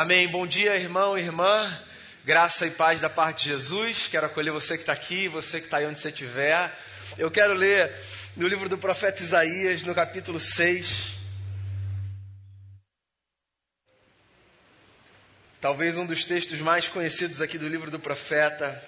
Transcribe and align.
Amém. 0.00 0.28
Bom 0.28 0.46
dia, 0.46 0.76
irmão 0.76 1.18
e 1.18 1.22
irmã. 1.22 1.76
Graça 2.24 2.64
e 2.64 2.70
paz 2.70 3.00
da 3.00 3.10
parte 3.10 3.42
de 3.42 3.50
Jesus. 3.50 4.06
Quero 4.06 4.26
acolher 4.26 4.52
você 4.52 4.76
que 4.76 4.84
está 4.84 4.92
aqui, 4.92 5.26
você 5.26 5.58
que 5.58 5.66
está 5.66 5.78
aí 5.78 5.86
onde 5.86 5.98
você 5.98 6.10
estiver. 6.10 6.72
Eu 7.18 7.28
quero 7.32 7.52
ler 7.52 7.92
no 8.36 8.46
livro 8.46 8.68
do 8.68 8.78
profeta 8.78 9.20
Isaías, 9.20 9.82
no 9.82 9.92
capítulo 9.92 10.38
6. 10.38 11.14
Talvez 15.60 15.96
um 15.96 16.06
dos 16.06 16.24
textos 16.24 16.60
mais 16.60 16.86
conhecidos 16.86 17.42
aqui 17.42 17.58
do 17.58 17.66
livro 17.66 17.90
do 17.90 17.98
profeta. 17.98 18.80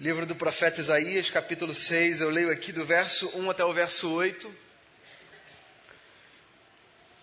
Livro 0.00 0.26
do 0.26 0.34
profeta 0.34 0.80
Isaías, 0.80 1.30
capítulo 1.30 1.72
6. 1.72 2.20
Eu 2.20 2.30
leio 2.30 2.50
aqui 2.50 2.72
do 2.72 2.84
verso 2.84 3.30
1 3.38 3.48
até 3.48 3.64
o 3.64 3.72
verso 3.72 4.10
8. 4.10 4.52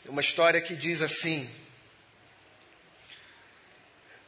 Uma 0.07 0.21
história 0.21 0.61
que 0.61 0.73
diz 0.73 1.01
assim: 1.01 1.49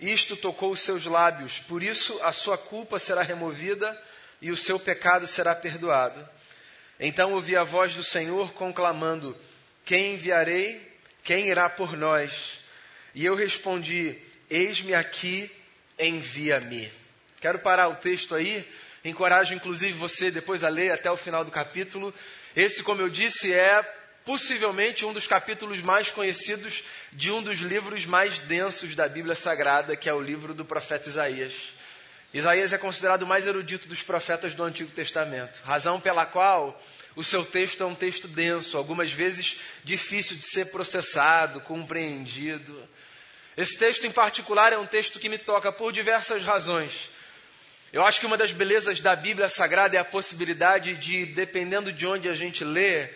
isto 0.00 0.36
tocou 0.36 0.72
os 0.72 0.80
seus 0.80 1.06
lábios, 1.06 1.58
por 1.60 1.82
isso 1.82 2.20
a 2.22 2.32
sua 2.32 2.58
culpa 2.58 2.98
será 2.98 3.22
removida 3.22 4.00
e 4.40 4.50
o 4.50 4.56
seu 4.56 4.78
pecado 4.78 5.26
será 5.26 5.54
perdoado. 5.54 6.28
Então 6.98 7.32
ouvi 7.32 7.56
a 7.56 7.64
voz 7.64 7.94
do 7.94 8.02
Senhor 8.02 8.52
conclamando: 8.52 9.36
Quem 9.84 10.14
enviarei? 10.14 10.92
Quem 11.22 11.48
irá 11.48 11.68
por 11.68 11.96
nós? 11.96 12.60
E 13.14 13.24
eu 13.24 13.34
respondi: 13.34 14.18
Eis-me 14.50 14.94
aqui, 14.94 15.50
envia-me. 15.98 16.92
Quero 17.40 17.58
parar 17.58 17.88
o 17.88 17.96
texto 17.96 18.34
aí. 18.34 18.66
Encorajo, 19.04 19.54
inclusive, 19.54 19.92
você 19.92 20.30
depois 20.30 20.64
a 20.64 20.68
ler 20.68 20.90
até 20.90 21.10
o 21.10 21.16
final 21.16 21.44
do 21.44 21.50
capítulo. 21.50 22.14
Esse, 22.56 22.82
como 22.82 23.02
eu 23.02 23.08
disse, 23.08 23.52
é 23.52 23.82
possivelmente 24.24 25.04
um 25.04 25.12
dos 25.12 25.26
capítulos 25.26 25.82
mais 25.82 26.10
conhecidos 26.10 26.82
de 27.14 27.30
um 27.30 27.40
dos 27.40 27.58
livros 27.60 28.04
mais 28.04 28.40
densos 28.40 28.96
da 28.96 29.08
Bíblia 29.08 29.36
Sagrada, 29.36 29.94
que 29.94 30.08
é 30.08 30.12
o 30.12 30.20
livro 30.20 30.52
do 30.52 30.64
profeta 30.64 31.08
Isaías. 31.08 31.52
Isaías 32.32 32.72
é 32.72 32.78
considerado 32.78 33.22
o 33.22 33.26
mais 33.26 33.46
erudito 33.46 33.86
dos 33.86 34.02
profetas 34.02 34.52
do 34.52 34.64
Antigo 34.64 34.90
Testamento, 34.90 35.62
razão 35.64 36.00
pela 36.00 36.26
qual 36.26 36.82
o 37.14 37.22
seu 37.22 37.44
texto 37.44 37.84
é 37.84 37.86
um 37.86 37.94
texto 37.94 38.26
denso, 38.26 38.76
algumas 38.76 39.12
vezes 39.12 39.60
difícil 39.84 40.36
de 40.36 40.42
ser 40.42 40.72
processado, 40.72 41.60
compreendido. 41.60 42.76
Esse 43.56 43.78
texto 43.78 44.04
em 44.04 44.10
particular 44.10 44.72
é 44.72 44.78
um 44.78 44.86
texto 44.86 45.20
que 45.20 45.28
me 45.28 45.38
toca 45.38 45.70
por 45.70 45.92
diversas 45.92 46.42
razões. 46.42 47.08
Eu 47.92 48.04
acho 48.04 48.18
que 48.18 48.26
uma 48.26 48.36
das 48.36 48.50
belezas 48.50 48.98
da 48.98 49.14
Bíblia 49.14 49.48
Sagrada 49.48 49.96
é 49.96 50.00
a 50.00 50.04
possibilidade 50.04 50.96
de, 50.96 51.26
dependendo 51.26 51.92
de 51.92 52.04
onde 52.04 52.28
a 52.28 52.34
gente 52.34 52.64
lê, 52.64 53.10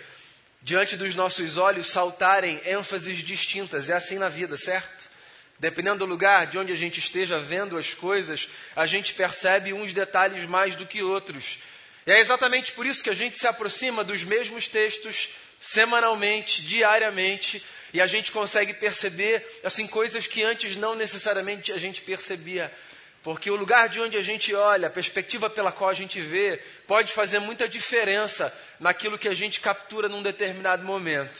diante 0.63 0.97
dos 0.97 1.15
nossos 1.15 1.57
olhos 1.57 1.91
saltarem 1.91 2.61
ênfases 2.65 3.19
distintas. 3.19 3.89
É 3.89 3.95
assim 3.95 4.19
na 4.19 4.29
vida, 4.29 4.57
certo? 4.57 5.09
Dependendo 5.59 5.99
do 5.99 6.07
lugar 6.07 6.47
de 6.47 6.59
onde 6.59 6.73
a 6.73 6.77
gente 6.77 6.99
esteja 7.01 7.39
vendo 7.39 7.77
as 7.77 7.93
coisas, 7.93 8.49
a 8.77 8.87
gente 8.87 9.15
percebe 9.15 9.73
uns 9.73 9.93
detalhes 9.93 10.45
mais 10.45 10.77
do 10.77 10.87
que 10.87 11.03
outros. 11.03 11.59
E 12.07 12.13
é 12.13 12.21
exatamente 12.21 12.73
por 12.73 12.87
isso 12.87 13.03
que 13.03 13.11
a 13.11 13.15
gente 13.15 13.37
se 13.37 13.47
aproxima 13.47 14.05
dos 14.05 14.23
mesmos 14.23 14.69
textos 14.69 15.31
semanalmente, 15.61 16.63
diariamente, 16.63 17.63
e 17.93 18.01
a 18.01 18.07
gente 18.07 18.31
consegue 18.31 18.75
perceber 18.75 19.45
assim 19.65 19.87
coisas 19.87 20.27
que 20.27 20.43
antes 20.43 20.77
não 20.77 20.95
necessariamente 20.95 21.73
a 21.73 21.79
gente 21.79 22.03
percebia. 22.03 22.73
Porque 23.29 23.51
o 23.51 23.57
lugar 23.57 23.91
de 23.91 24.01
onde 24.01 24.17
a 24.17 24.23
gente 24.23 24.55
olha, 24.55 24.89
a 24.89 24.91
perspectiva 24.91 25.51
pela 25.51 25.71
qual 25.71 25.91
a 25.91 25.93
gente 25.93 26.19
vê, 26.19 26.59
pode 26.87 27.13
fazer 27.13 27.39
muita 27.41 27.69
diferença 27.69 28.51
naquilo 28.81 29.19
que 29.19 29.29
a 29.29 29.35
gente 29.35 29.61
captura 29.61 30.09
num 30.09 30.23
determinado 30.23 30.83
momento. 30.83 31.39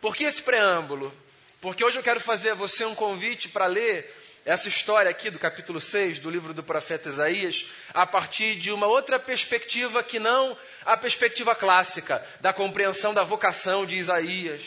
Por 0.00 0.14
que 0.14 0.22
esse 0.22 0.40
preâmbulo? 0.40 1.12
Porque 1.60 1.84
hoje 1.84 1.98
eu 1.98 2.02
quero 2.04 2.20
fazer 2.20 2.50
a 2.50 2.54
você 2.54 2.84
um 2.84 2.94
convite 2.94 3.48
para 3.48 3.66
ler 3.66 4.08
essa 4.44 4.68
história 4.68 5.10
aqui 5.10 5.28
do 5.28 5.36
capítulo 5.36 5.80
6 5.80 6.20
do 6.20 6.30
livro 6.30 6.54
do 6.54 6.62
profeta 6.62 7.08
Isaías, 7.08 7.66
a 7.92 8.06
partir 8.06 8.54
de 8.54 8.70
uma 8.70 8.86
outra 8.86 9.18
perspectiva 9.18 10.04
que 10.04 10.20
não 10.20 10.56
a 10.84 10.96
perspectiva 10.96 11.56
clássica 11.56 12.24
da 12.40 12.52
compreensão 12.52 13.12
da 13.12 13.24
vocação 13.24 13.84
de 13.84 13.96
Isaías. 13.96 14.62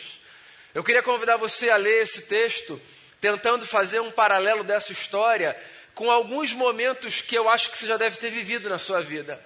Eu 0.76 0.84
queria 0.84 1.02
convidar 1.02 1.38
você 1.38 1.70
a 1.70 1.78
ler 1.78 2.04
esse 2.04 2.24
texto, 2.24 2.82
tentando 3.22 3.66
fazer 3.66 4.02
um 4.02 4.12
paralelo 4.12 4.66
dessa 4.66 4.92
história 4.92 5.56
com 6.00 6.10
alguns 6.10 6.54
momentos 6.54 7.20
que 7.20 7.36
eu 7.36 7.50
acho 7.50 7.70
que 7.70 7.78
você 7.78 7.86
já 7.86 7.98
deve 7.98 8.16
ter 8.16 8.30
vivido 8.30 8.70
na 8.70 8.80
sua 8.80 9.02
vida. 9.02 9.38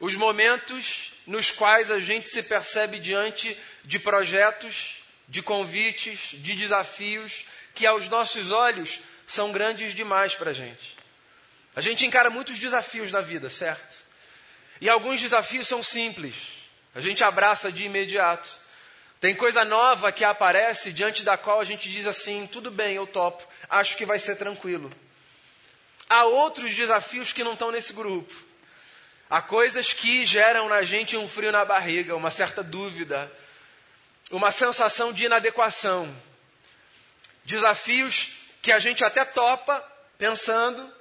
Os 0.00 0.16
momentos 0.16 1.12
nos 1.24 1.52
quais 1.52 1.92
a 1.92 2.00
gente 2.00 2.28
se 2.28 2.42
percebe 2.42 2.98
diante 2.98 3.56
de 3.84 3.96
projetos, 4.00 4.96
de 5.28 5.40
convites, 5.40 6.30
de 6.32 6.56
desafios 6.56 7.44
que 7.76 7.86
aos 7.86 8.08
nossos 8.08 8.50
olhos 8.50 8.98
são 9.24 9.52
grandes 9.52 9.94
demais 9.94 10.34
para 10.34 10.50
a 10.50 10.52
gente. 10.52 10.96
A 11.76 11.80
gente 11.80 12.04
encara 12.04 12.28
muitos 12.28 12.58
desafios 12.58 13.12
na 13.12 13.20
vida, 13.20 13.48
certo? 13.48 13.96
E 14.80 14.88
alguns 14.88 15.20
desafios 15.20 15.68
são 15.68 15.80
simples. 15.80 16.34
A 16.92 17.00
gente 17.00 17.22
abraça 17.22 17.70
de 17.70 17.84
imediato. 17.84 18.48
Tem 19.20 19.32
coisa 19.32 19.64
nova 19.64 20.10
que 20.10 20.24
aparece 20.24 20.92
diante 20.92 21.22
da 21.22 21.38
qual 21.38 21.60
a 21.60 21.64
gente 21.64 21.88
diz 21.88 22.04
assim: 22.04 22.48
tudo 22.50 22.68
bem, 22.68 22.96
eu 22.96 23.06
topo, 23.06 23.46
acho 23.70 23.96
que 23.96 24.04
vai 24.04 24.18
ser 24.18 24.34
tranquilo. 24.34 24.90
Há 26.08 26.24
outros 26.24 26.74
desafios 26.74 27.32
que 27.32 27.44
não 27.44 27.52
estão 27.52 27.70
nesse 27.70 27.92
grupo. 27.92 28.32
Há 29.30 29.42
coisas 29.42 29.92
que 29.92 30.24
geram 30.24 30.68
na 30.68 30.82
gente 30.82 31.16
um 31.16 31.28
frio 31.28 31.52
na 31.52 31.64
barriga, 31.64 32.16
uma 32.16 32.30
certa 32.30 32.62
dúvida, 32.62 33.30
uma 34.30 34.50
sensação 34.50 35.12
de 35.12 35.26
inadequação. 35.26 36.14
Desafios 37.44 38.30
que 38.62 38.72
a 38.72 38.78
gente 38.78 39.04
até 39.04 39.24
topa 39.24 39.84
pensando, 40.16 40.92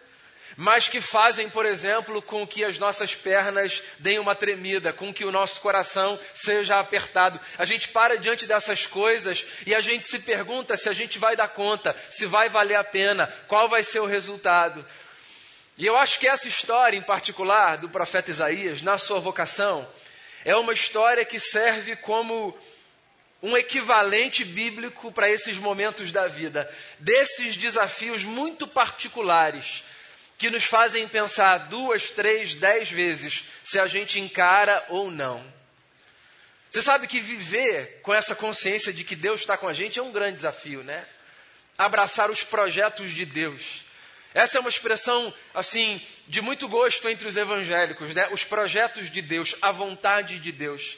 mas 0.57 0.89
que 0.89 0.99
fazem, 0.99 1.49
por 1.49 1.65
exemplo, 1.65 2.21
com 2.21 2.45
que 2.45 2.65
as 2.65 2.77
nossas 2.77 3.13
pernas 3.13 3.81
deem 3.99 4.19
uma 4.19 4.35
tremida, 4.35 4.91
com 4.91 5.13
que 5.13 5.23
o 5.23 5.31
nosso 5.31 5.61
coração 5.61 6.19
seja 6.33 6.79
apertado. 6.79 7.39
A 7.57 7.63
gente 7.63 7.89
para 7.89 8.17
diante 8.17 8.45
dessas 8.45 8.85
coisas 8.85 9.45
e 9.65 9.73
a 9.73 9.79
gente 9.79 10.05
se 10.07 10.19
pergunta 10.19 10.75
se 10.75 10.89
a 10.89 10.93
gente 10.93 11.19
vai 11.19 11.35
dar 11.35 11.47
conta, 11.49 11.95
se 12.09 12.25
vai 12.25 12.49
valer 12.49 12.75
a 12.75 12.83
pena, 12.83 13.27
qual 13.47 13.69
vai 13.69 13.83
ser 13.83 13.99
o 13.99 14.05
resultado. 14.05 14.85
E 15.77 15.85
eu 15.85 15.95
acho 15.95 16.19
que 16.19 16.27
essa 16.27 16.47
história 16.47 16.97
em 16.97 17.01
particular 17.01 17.77
do 17.77 17.87
profeta 17.87 18.31
Isaías, 18.31 18.81
na 18.81 18.97
sua 18.97 19.19
vocação, 19.19 19.87
é 20.43 20.55
uma 20.55 20.73
história 20.73 21.23
que 21.23 21.39
serve 21.39 21.95
como 21.95 22.57
um 23.43 23.55
equivalente 23.55 24.43
bíblico 24.43 25.11
para 25.11 25.29
esses 25.29 25.57
momentos 25.57 26.11
da 26.11 26.27
vida, 26.27 26.67
desses 26.97 27.55
desafios 27.55 28.23
muito 28.23 28.65
particulares 28.65 29.83
que 30.37 30.49
nos 30.49 30.63
fazem 30.63 31.07
pensar 31.07 31.67
duas, 31.69 32.09
três, 32.09 32.55
dez 32.55 32.89
vezes 32.89 33.43
se 33.63 33.79
a 33.79 33.87
gente 33.87 34.19
encara 34.19 34.83
ou 34.89 35.11
não. 35.11 35.43
Você 36.69 36.81
sabe 36.81 37.07
que 37.07 37.19
viver 37.19 38.01
com 38.01 38.13
essa 38.13 38.35
consciência 38.35 38.91
de 38.91 39.03
que 39.03 39.15
Deus 39.15 39.41
está 39.41 39.57
com 39.57 39.67
a 39.67 39.73
gente 39.73 39.97
é 39.97 40.01
um 40.01 40.11
grande 40.11 40.37
desafio, 40.37 40.83
né? 40.83 41.05
Abraçar 41.77 42.29
os 42.29 42.43
projetos 42.43 43.11
de 43.11 43.25
Deus. 43.25 43.86
Essa 44.37 44.59
é 44.59 44.61
uma 44.61 44.69
expressão, 44.69 45.33
assim, 45.51 45.99
de 46.27 46.43
muito 46.43 46.67
gosto 46.67 47.09
entre 47.09 47.27
os 47.27 47.35
evangélicos, 47.35 48.13
né? 48.13 48.27
Os 48.31 48.43
projetos 48.43 49.09
de 49.09 49.19
Deus, 49.19 49.55
a 49.63 49.71
vontade 49.71 50.37
de 50.37 50.51
Deus. 50.51 50.95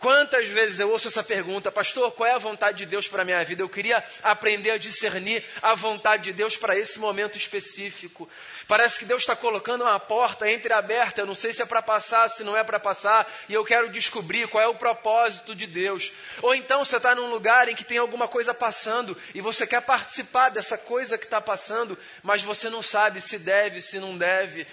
Quantas 0.00 0.48
vezes 0.48 0.80
eu 0.80 0.90
ouço 0.90 1.08
essa 1.08 1.22
pergunta, 1.22 1.70
pastor, 1.70 2.10
qual 2.12 2.26
é 2.26 2.32
a 2.32 2.38
vontade 2.38 2.78
de 2.78 2.86
Deus 2.86 3.06
para 3.06 3.20
a 3.20 3.24
minha 3.24 3.44
vida? 3.44 3.62
Eu 3.62 3.68
queria 3.68 4.02
aprender 4.22 4.70
a 4.70 4.78
discernir 4.78 5.44
a 5.60 5.74
vontade 5.74 6.22
de 6.24 6.32
Deus 6.32 6.56
para 6.56 6.74
esse 6.74 6.98
momento 6.98 7.36
específico. 7.36 8.26
Parece 8.66 8.98
que 8.98 9.04
Deus 9.04 9.20
está 9.20 9.36
colocando 9.36 9.82
uma 9.82 10.00
porta 10.00 10.50
entreaberta, 10.50 11.20
eu 11.20 11.26
não 11.26 11.34
sei 11.34 11.52
se 11.52 11.60
é 11.60 11.66
para 11.66 11.82
passar, 11.82 12.30
se 12.30 12.42
não 12.42 12.56
é 12.56 12.64
para 12.64 12.80
passar, 12.80 13.30
e 13.46 13.52
eu 13.52 13.62
quero 13.62 13.90
descobrir 13.90 14.48
qual 14.48 14.64
é 14.64 14.66
o 14.66 14.74
propósito 14.74 15.54
de 15.54 15.66
Deus. 15.66 16.10
Ou 16.40 16.54
então 16.54 16.82
você 16.82 16.96
está 16.96 17.14
num 17.14 17.28
lugar 17.28 17.68
em 17.68 17.74
que 17.74 17.84
tem 17.84 17.98
alguma 17.98 18.26
coisa 18.26 18.54
passando 18.54 19.14
e 19.34 19.42
você 19.42 19.66
quer 19.66 19.82
participar 19.82 20.48
dessa 20.48 20.78
coisa 20.78 21.18
que 21.18 21.26
está 21.26 21.42
passando, 21.42 21.98
mas 22.22 22.42
você 22.42 22.70
não 22.70 22.80
sabe 22.80 23.20
se 23.20 23.38
deve, 23.38 23.82
se 23.82 23.98
não 23.98 24.16
deve. 24.16 24.66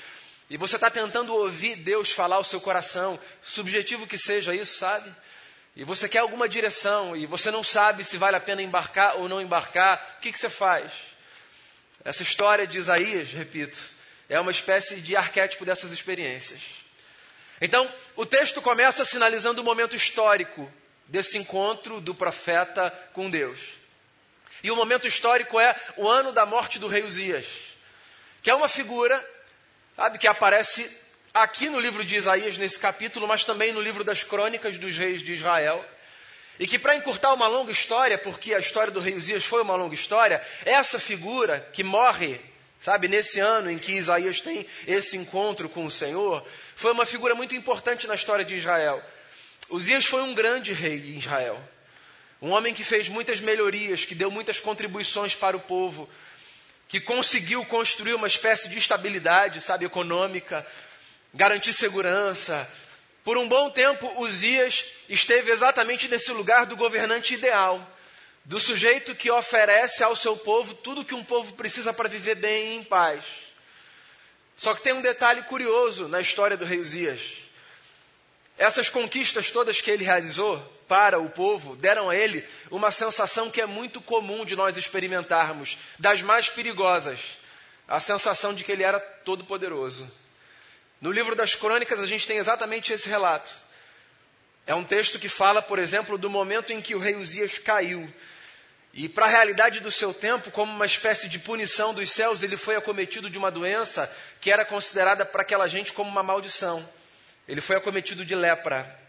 E 0.50 0.56
você 0.56 0.76
está 0.76 0.90
tentando 0.90 1.36
ouvir 1.36 1.76
Deus 1.76 2.12
falar 2.12 2.38
ao 2.38 2.44
seu 2.44 2.62
coração, 2.62 3.20
subjetivo 3.44 4.08
que 4.08 4.18
seja 4.18 4.56
isso, 4.56 4.78
sabe? 4.78 5.14
E 5.76 5.84
você 5.84 6.08
quer 6.08 6.20
alguma 6.20 6.48
direção 6.48 7.16
e 7.16 7.26
você 7.26 7.52
não 7.52 7.64
sabe 7.64 8.04
se 8.04 8.18
vale 8.18 8.38
a 8.38 8.40
pena 8.40 8.62
embarcar 8.62 9.18
ou 9.18 9.28
não 9.28 9.42
embarcar, 9.42 10.16
o 10.18 10.22
que, 10.22 10.32
que 10.32 10.40
você 10.40 10.50
faz? 10.50 10.92
Essa 12.04 12.24
história 12.24 12.66
de 12.66 12.78
Isaías, 12.78 13.30
repito, 13.30 13.80
é 14.30 14.40
uma 14.40 14.52
espécie 14.52 15.02
de 15.02 15.16
arquétipo 15.16 15.66
dessas 15.66 15.92
experiências. 15.92 16.62
Então, 17.60 17.92
o 18.16 18.26
texto 18.26 18.62
começa 18.62 19.04
sinalizando 19.04 19.62
o 19.62 19.66
momento 19.66 19.96
histórico 19.96 20.72
desse 21.08 21.38
encontro 21.38 22.00
do 22.00 22.16
profeta 22.16 22.90
com 23.14 23.30
Deus. 23.30 23.60
E 24.64 24.72
o 24.72 24.76
momento 24.76 25.08
histórico 25.08 25.60
é 25.60 25.76
o 25.98 26.08
ano 26.08 26.32
da 26.32 26.46
morte 26.46 26.80
do 26.80 26.88
rei 26.88 27.04
Uzias, 27.04 27.46
que 28.42 28.50
é 28.50 28.56
uma 28.56 28.68
figura 28.68 29.24
sabe, 29.98 30.20
que 30.20 30.28
aparece 30.28 30.88
aqui 31.34 31.70
no 31.70 31.80
livro 31.80 32.06
de 32.06 32.16
Isaías, 32.16 32.56
nesse 32.56 32.78
capítulo, 32.78 33.28
mas 33.28 33.44
também 33.44 33.74
no 33.74 33.82
livro 33.82 34.04
das 34.04 34.24
crônicas 34.24 34.78
dos 34.78 34.96
reis 34.96 35.24
de 35.24 35.34
Israel. 35.34 35.84
E 36.60 36.68
que, 36.68 36.78
para 36.78 36.96
encurtar 36.96 37.34
uma 37.34 37.48
longa 37.48 37.72
história, 37.72 38.16
porque 38.16 38.54
a 38.54 38.60
história 38.60 38.92
do 38.92 39.00
rei 39.00 39.16
Uzias 39.16 39.44
foi 39.44 39.64
uma 39.64 39.76
longa 39.76 39.96
história, 39.96 40.40
essa 40.64 41.00
figura 41.00 41.68
que 41.74 41.84
morre, 41.84 42.40
sabe, 42.80 43.08
nesse 43.08 43.40
ano 43.40 43.72
em 43.72 43.80
que 43.80 43.94
Isaías 43.94 44.40
tem 44.40 44.68
esse 44.86 45.18
encontro 45.18 45.68
com 45.68 45.84
o 45.84 45.92
Senhor, 45.92 46.46
foi 46.76 46.92
uma 46.92 47.06
figura 47.06 47.34
muito 47.34 47.56
importante 47.56 48.06
na 48.06 48.14
história 48.14 48.46
de 48.46 48.56
Israel. 48.56 49.04
Uzias 49.68 50.06
foi 50.06 50.22
um 50.22 50.36
grande 50.36 50.74
rei 50.74 51.00
de 51.00 51.18
Israel. 51.18 51.60
Um 52.40 52.52
homem 52.52 52.72
que 52.72 52.84
fez 52.84 53.10
muitas 53.10 53.42
melhorias, 53.42 54.06
que 54.06 54.14
deu 54.14 54.30
muitas 54.30 54.60
contribuições 54.60 55.34
para 55.34 55.58
o 55.58 55.60
povo, 55.60 56.08
que 56.88 57.02
conseguiu 57.02 57.66
construir 57.66 58.14
uma 58.14 58.28
espécie 58.28 58.70
de 58.70 58.78
estabilidade, 58.78 59.62
sabe, 59.62 59.86
econômica, 59.86 60.66
garantir 61.34 61.74
segurança. 61.74 62.68
Por 63.24 63.38
um 63.38 63.48
bom 63.48 63.70
tempo, 63.70 64.22
Uzias 64.22 64.86
esteve 65.10 65.52
exatamente 65.52 66.08
nesse 66.08 66.32
lugar 66.32 66.66
do 66.66 66.78
governante 66.78 67.34
ideal, 67.34 67.86
do 68.46 68.60
sujeito 68.60 69.14
que 69.14 69.30
oferece 69.30 70.02
ao 70.04 70.16
seu 70.16 70.38
povo 70.38 70.74
tudo 70.74 71.04
que 71.04 71.14
um 71.14 71.24
povo 71.24 71.54
precisa 71.54 71.92
para 71.92 72.08
viver 72.08 72.36
bem 72.36 72.70
e 72.70 72.76
em 72.78 72.84
paz. 72.84 73.24
Só 74.56 74.74
que 74.74 74.82
tem 74.82 74.94
um 74.94 75.02
detalhe 75.02 75.44
curioso 75.44 76.08
na 76.08 76.22
história 76.22 76.56
do 76.56 76.66
rei 76.66 76.80
Uzias. 76.80 77.47
Essas 78.58 78.90
conquistas 78.90 79.52
todas 79.52 79.80
que 79.80 79.92
ele 79.92 80.04
realizou 80.04 80.58
para 80.88 81.20
o 81.20 81.30
povo 81.30 81.76
deram 81.76 82.10
a 82.10 82.16
ele 82.16 82.48
uma 82.72 82.92
sensação 82.92 83.52
que 83.52 83.62
é 83.62 83.66
muito 83.66 84.02
comum 84.02 84.46
de 84.46 84.56
nós 84.56 84.78
experimentarmos, 84.78 85.78
das 86.00 86.22
mais 86.22 86.50
perigosas, 86.50 87.20
a 87.88 88.00
sensação 88.00 88.54
de 88.54 88.64
que 88.64 88.72
ele 88.72 88.84
era 88.84 89.00
todo-poderoso. 89.00 90.12
No 91.00 91.12
livro 91.12 91.36
das 91.36 91.54
crônicas 91.54 92.00
a 92.00 92.08
gente 92.08 92.26
tem 92.26 92.38
exatamente 92.38 92.92
esse 92.92 93.08
relato. 93.08 93.54
É 94.66 94.74
um 94.74 94.84
texto 94.84 95.20
que 95.20 95.30
fala, 95.30 95.62
por 95.62 95.78
exemplo, 95.78 96.18
do 96.18 96.30
momento 96.30 96.74
em 96.74 96.82
que 96.82 96.96
o 96.96 97.00
rei 97.00 97.16
Uzias 97.16 97.58
caiu. 97.60 98.12
E 98.94 99.08
para 99.08 99.26
a 99.26 99.30
realidade 99.30 99.80
do 99.80 99.92
seu 99.92 100.14
tempo, 100.14 100.50
como 100.50 100.74
uma 100.74 100.86
espécie 100.86 101.30
de 101.30 101.38
punição 101.38 101.94
dos 101.94 102.10
céus, 102.10 102.42
ele 102.42 102.58
foi 102.58 102.76
acometido 102.76 103.30
de 103.30 103.38
uma 103.38 103.52
doença 103.52 104.12
que 104.42 104.52
era 104.52 104.66
considerada 104.66 105.24
para 105.24 105.44
aquela 105.44 105.68
gente 105.68 105.94
como 105.94 106.10
uma 106.10 106.24
maldição. 106.24 106.88
Ele 107.48 107.62
foi 107.62 107.78
acometido 107.78 108.26
de 108.26 108.36
lepra. 108.36 109.00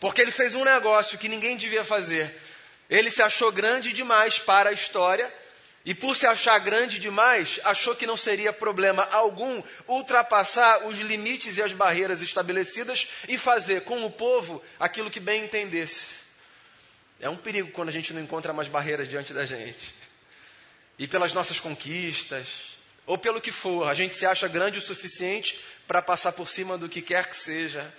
Porque 0.00 0.20
ele 0.20 0.30
fez 0.30 0.54
um 0.54 0.64
negócio 0.64 1.18
que 1.18 1.28
ninguém 1.28 1.56
devia 1.56 1.84
fazer. 1.84 2.34
Ele 2.88 3.10
se 3.10 3.22
achou 3.22 3.50
grande 3.50 3.92
demais 3.92 4.38
para 4.38 4.70
a 4.70 4.72
história 4.72 5.32
e, 5.84 5.94
por 5.94 6.16
se 6.16 6.26
achar 6.26 6.58
grande 6.58 6.98
demais, 6.98 7.60
achou 7.64 7.94
que 7.94 8.06
não 8.06 8.16
seria 8.16 8.52
problema 8.52 9.04
algum 9.10 9.62
ultrapassar 9.86 10.86
os 10.86 10.98
limites 11.00 11.58
e 11.58 11.62
as 11.62 11.72
barreiras 11.72 12.22
estabelecidas 12.22 13.08
e 13.28 13.38
fazer 13.38 13.82
com 13.82 14.04
o 14.04 14.10
povo 14.10 14.62
aquilo 14.78 15.10
que 15.10 15.20
bem 15.20 15.44
entendesse. 15.44 16.14
É 17.20 17.28
um 17.30 17.36
perigo 17.36 17.70
quando 17.70 17.88
a 17.88 17.92
gente 17.92 18.12
não 18.12 18.20
encontra 18.20 18.52
mais 18.52 18.68
barreiras 18.68 19.08
diante 19.08 19.32
da 19.32 19.46
gente. 19.46 19.94
E 20.98 21.06
pelas 21.06 21.32
nossas 21.32 21.60
conquistas, 21.60 22.76
ou 23.06 23.16
pelo 23.16 23.40
que 23.40 23.52
for, 23.52 23.88
a 23.88 23.94
gente 23.94 24.14
se 24.14 24.26
acha 24.26 24.48
grande 24.48 24.78
o 24.78 24.82
suficiente 24.82 25.58
para 25.86 26.02
passar 26.02 26.32
por 26.32 26.48
cima 26.48 26.76
do 26.76 26.88
que 26.88 27.00
quer 27.00 27.26
que 27.26 27.36
seja. 27.36 27.92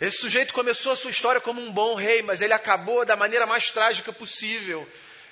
Esse 0.00 0.18
sujeito 0.18 0.52
começou 0.52 0.92
a 0.92 0.96
sua 0.96 1.10
história 1.10 1.40
como 1.40 1.60
um 1.60 1.72
bom 1.72 1.94
rei, 1.94 2.22
mas 2.22 2.42
ele 2.42 2.52
acabou 2.52 3.04
da 3.04 3.16
maneira 3.16 3.46
mais 3.46 3.70
trágica 3.70 4.12
possível. 4.12 4.86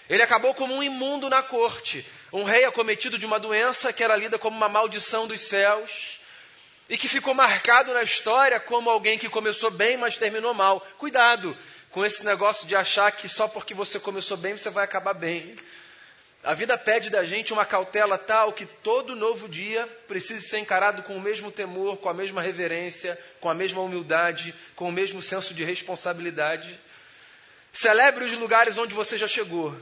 Ele 0.09 0.23
acabou 0.23 0.55
como 0.55 0.75
um 0.75 0.83
imundo 0.83 1.29
na 1.29 1.43
corte, 1.43 2.07
um 2.33 2.45
rei 2.45 2.65
acometido 2.65 3.19
de 3.19 3.27
uma 3.27 3.39
doença 3.39 3.93
que 3.93 4.03
era 4.03 4.17
lida 4.17 4.39
como 4.39 4.57
uma 4.57 4.69
maldição 4.69 5.27
dos 5.27 5.41
céus 5.41 6.19
e 6.89 6.99
que 6.99 7.09
ficou 7.09 7.35
marcado 7.35 7.93
na 7.93 8.03
história 8.03 8.61
como 8.61 8.91
alguém 8.91 9.19
que 9.19 9.29
começou 9.29 9.71
bem, 9.71 9.97
mas 9.97 10.17
terminou 10.17 10.53
mal. 10.53 10.81
Cuidado 10.99 11.57
com 11.91 12.05
esse 12.05 12.25
negócio 12.25 12.67
de 12.67 12.75
achar 12.75 13.13
que 13.13 13.29
só 13.29 13.47
porque 13.47 13.73
você 13.73 14.01
começou 14.01 14.37
bem 14.37 14.57
você 14.57 14.69
vai 14.69 14.85
acabar 14.85 15.15
bem. 15.15 15.55
A 16.45 16.53
vida 16.53 16.77
pede 16.77 17.09
da 17.09 17.25
gente 17.25 17.55
uma 17.55 17.65
cautela 17.65 18.19
tal 18.19 18.53
que 18.53 18.67
todo 18.67 19.17
novo 19.17 19.49
dia 19.49 19.87
precise 20.07 20.47
ser 20.47 20.59
encarado 20.59 21.03
com 21.03 21.17
o 21.17 21.21
mesmo 21.21 21.51
temor, 21.51 21.97
com 21.97 22.09
a 22.09 22.13
mesma 22.13 22.43
reverência, 22.43 23.19
com 23.41 23.49
a 23.49 23.55
mesma 23.55 23.81
humildade, 23.81 24.55
com 24.77 24.91
o 24.91 24.93
mesmo 24.93 25.23
senso 25.23 25.55
de 25.55 25.65
responsabilidade. 25.65 26.79
Celebre 27.73 28.25
os 28.25 28.33
lugares 28.33 28.77
onde 28.77 28.93
você 28.93 29.17
já 29.17 29.27
chegou, 29.27 29.75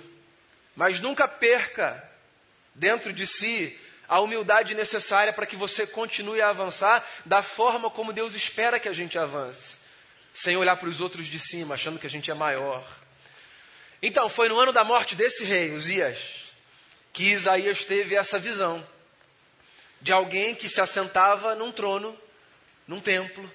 mas 0.77 1.01
nunca 1.01 1.27
perca 1.27 2.09
dentro 2.77 3.13
de 3.13 3.27
si 3.27 3.77
a 4.09 4.21
humildade 4.21 4.73
necessária 4.73 5.33
para 5.33 5.47
que 5.47 5.57
você 5.57 5.85
continue 5.85 6.41
a 6.41 6.51
avançar 6.51 7.05
da 7.27 7.43
forma 7.43 7.91
como 7.91 8.13
Deus 8.13 8.35
espera 8.35 8.79
que 8.79 8.89
a 8.89 8.93
gente 8.93 9.19
avance, 9.19 9.75
sem 10.33 10.57
olhar 10.57 10.77
para 10.77 10.89
os 10.89 11.01
outros 11.01 11.27
de 11.27 11.41
cima, 11.41 11.75
achando 11.75 11.99
que 11.99 12.07
a 12.07 12.11
gente 12.11 12.31
é 12.31 12.35
maior. 12.35 12.87
Então, 14.01 14.29
foi 14.29 14.49
no 14.49 14.61
ano 14.61 14.73
da 14.73 14.85
morte 14.85 15.17
desse 15.17 15.45
rei, 15.45 15.73
Uzias, 15.73 16.42
que 17.13 17.25
Isaías 17.25 17.85
teve 17.85 18.15
essa 18.15 18.39
visão 18.39 18.87
de 20.01 20.13
alguém 20.13 20.55
que 20.55 20.69
se 20.69 20.81
assentava 20.81 21.55
num 21.55 21.71
trono, 21.71 22.19
num 22.89 23.01
templo, 23.01 23.51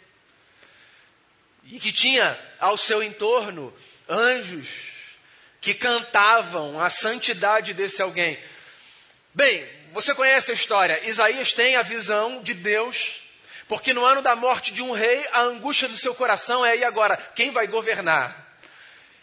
e 1.66 1.80
que 1.80 1.92
tinha 1.92 2.40
ao 2.60 2.78
seu 2.78 3.04
entorno 3.04 3.74
anjos 4.08 4.68
que 5.60 5.74
cantavam 5.74 6.80
a 6.80 6.90
santidade 6.90 7.74
desse 7.74 8.02
alguém. 8.02 8.40
Bem, 9.34 9.68
você 9.92 10.16
conhece 10.16 10.52
a 10.52 10.54
história. 10.54 11.06
Isaías 11.10 11.52
tem 11.52 11.76
a 11.76 11.82
visão 11.82 12.42
de 12.42 12.54
Deus, 12.54 13.22
porque 13.68 13.94
no 13.94 14.06
ano 14.06 14.22
da 14.22 14.36
morte 14.36 14.72
de 14.72 14.82
um 14.82 14.94
rei, 14.94 15.28
a 15.34 15.42
angústia 15.42 15.90
do 15.90 15.98
seu 15.98 16.16
coração 16.16 16.66
é: 16.66 16.78
e 16.78 16.86
agora? 16.86 17.18
Quem 17.36 17.52
vai 17.52 17.68
governar? 17.68 18.48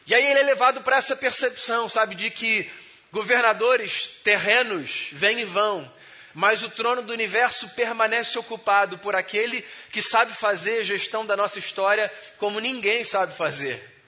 E 0.06 0.14
aí 0.14 0.22
ele 0.22 0.40
é 0.40 0.42
levado 0.42 0.82
para 0.82 0.98
essa 0.98 1.16
percepção, 1.16 1.88
sabe, 1.88 2.14
de 2.14 2.30
que 2.30 2.70
Governadores 3.14 4.08
terrenos 4.24 5.06
vêm 5.12 5.38
e 5.38 5.44
vão, 5.44 5.88
mas 6.34 6.64
o 6.64 6.68
trono 6.68 7.00
do 7.00 7.12
universo 7.12 7.68
permanece 7.68 8.36
ocupado 8.36 8.98
por 8.98 9.14
aquele 9.14 9.64
que 9.92 10.02
sabe 10.02 10.32
fazer 10.32 10.80
a 10.80 10.82
gestão 10.82 11.24
da 11.24 11.36
nossa 11.36 11.60
história 11.60 12.12
como 12.38 12.58
ninguém 12.58 13.04
sabe 13.04 13.32
fazer. 13.32 14.02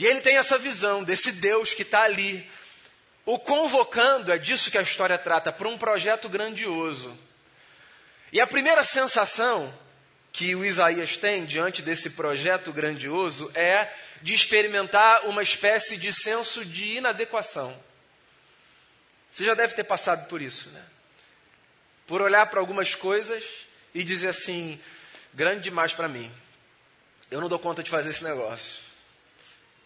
E 0.00 0.04
ele 0.04 0.20
tem 0.20 0.36
essa 0.36 0.58
visão 0.58 1.04
desse 1.04 1.30
Deus 1.30 1.74
que 1.74 1.82
está 1.82 2.02
ali, 2.02 2.50
o 3.24 3.38
convocando, 3.38 4.32
é 4.32 4.36
disso 4.36 4.68
que 4.68 4.78
a 4.78 4.82
história 4.82 5.16
trata, 5.16 5.52
para 5.52 5.68
um 5.68 5.78
projeto 5.78 6.28
grandioso. 6.28 7.16
E 8.32 8.40
a 8.40 8.48
primeira 8.48 8.82
sensação 8.82 9.72
que 10.32 10.56
o 10.56 10.64
Isaías 10.64 11.16
tem 11.16 11.44
diante 11.44 11.82
desse 11.82 12.10
projeto 12.10 12.72
grandioso 12.72 13.48
é 13.54 13.88
de 14.22 14.34
experimentar 14.34 15.24
uma 15.26 15.40
espécie 15.40 15.96
de 15.96 16.12
senso 16.12 16.64
de 16.64 16.96
inadequação. 16.96 17.93
Você 19.34 19.44
já 19.44 19.54
deve 19.54 19.74
ter 19.74 19.82
passado 19.82 20.28
por 20.28 20.40
isso, 20.40 20.70
né? 20.70 20.80
Por 22.06 22.22
olhar 22.22 22.46
para 22.46 22.60
algumas 22.60 22.94
coisas 22.94 23.42
e 23.92 24.04
dizer 24.04 24.28
assim: 24.28 24.80
grande 25.32 25.64
demais 25.64 25.92
para 25.92 26.06
mim. 26.06 26.32
Eu 27.32 27.40
não 27.40 27.48
dou 27.48 27.58
conta 27.58 27.82
de 27.82 27.90
fazer 27.90 28.10
esse 28.10 28.22
negócio. 28.22 28.80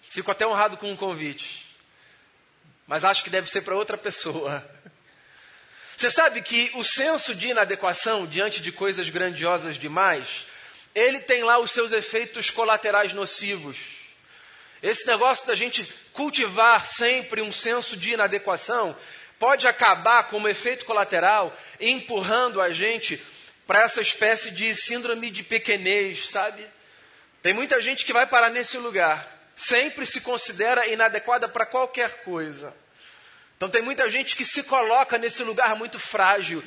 Fico 0.03 0.31
até 0.31 0.47
honrado 0.47 0.77
com 0.77 0.93
um 0.93 0.97
convite, 0.97 1.65
mas 2.87 3.07
acho 3.07 3.25
que 3.25 3.31
deve 3.31 3.49
ser 3.49 3.63
para 3.63 3.75
outra 3.75 3.97
pessoa. 3.97 4.63
Você 5.97 6.11
sabe 6.11 6.43
que 6.43 6.71
o 6.75 6.85
senso 6.85 7.35
de 7.35 7.49
inadequação 7.49 8.27
diante 8.27 8.61
de 8.61 8.71
coisas 8.71 9.09
grandiosas 9.09 9.79
demais, 9.79 10.45
ele 10.95 11.21
tem 11.21 11.43
lá 11.43 11.59
os 11.59 11.71
seus 11.71 11.93
efeitos 11.93 12.51
colaterais 12.51 13.15
nocivos. 13.15 13.79
Esse 14.83 15.07
negócio 15.07 15.47
da 15.47 15.55
gente 15.55 15.85
cultivar 16.13 16.87
sempre 16.87 17.41
um 17.41 17.51
senso 17.51 17.97
de 17.97 18.13
inadequação 18.13 18.95
pode 19.39 19.67
acabar 19.67 20.25
como 20.25 20.49
efeito 20.49 20.85
colateral 20.85 21.57
empurrando 21.81 22.61
a 22.61 22.71
gente 22.71 23.23
para 23.67 23.83
essa 23.83 24.01
espécie 24.01 24.51
de 24.51 24.75
síndrome 24.75 25.31
de 25.31 25.43
pequenez, 25.43 26.29
sabe? 26.31 26.67
Tem 27.43 27.53
muita 27.53 27.81
gente 27.81 28.05
que 28.05 28.13
vai 28.13 28.27
parar 28.27 28.51
nesse 28.51 28.79
lugar, 28.79 29.27
sempre 29.57 30.05
se 30.07 30.21
considera 30.21 30.87
inadequada 30.87 31.49
para 31.49 31.67
qualquer 31.67 32.23
coisa. 32.23 32.75
Então 33.57 33.69
tem 33.69 33.83
muita 33.83 34.09
gente 34.09 34.37
que 34.37 34.45
se 34.45 34.63
coloca 34.63 35.19
nesse 35.19 35.43
lugar 35.43 35.77
muito 35.77 35.99
frágil. 35.99 36.63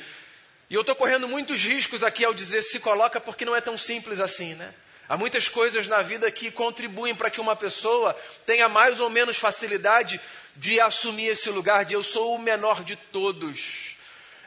E 0.68 0.74
eu 0.74 0.82
estou 0.82 0.94
correndo 0.94 1.26
muitos 1.28 1.62
riscos 1.62 2.02
aqui 2.02 2.24
ao 2.24 2.32
dizer 2.32 2.62
se 2.62 2.80
coloca, 2.80 3.20
porque 3.20 3.44
não 3.44 3.56
é 3.56 3.60
tão 3.60 3.76
simples 3.76 4.20
assim, 4.20 4.54
né? 4.54 4.72
Há 5.08 5.16
muitas 5.16 5.48
coisas 5.48 5.86
na 5.86 6.00
vida 6.00 6.30
que 6.30 6.50
contribuem 6.50 7.14
para 7.14 7.28
que 7.28 7.40
uma 7.40 7.56
pessoa 7.56 8.16
tenha 8.46 8.68
mais 8.68 9.00
ou 9.00 9.10
menos 9.10 9.36
facilidade 9.36 10.20
de 10.56 10.80
assumir 10.80 11.28
esse 11.28 11.50
lugar 11.50 11.84
de 11.84 11.94
eu 11.94 12.02
sou 12.02 12.34
o 12.34 12.38
menor 12.38 12.84
de 12.84 12.96
todos. 12.96 13.96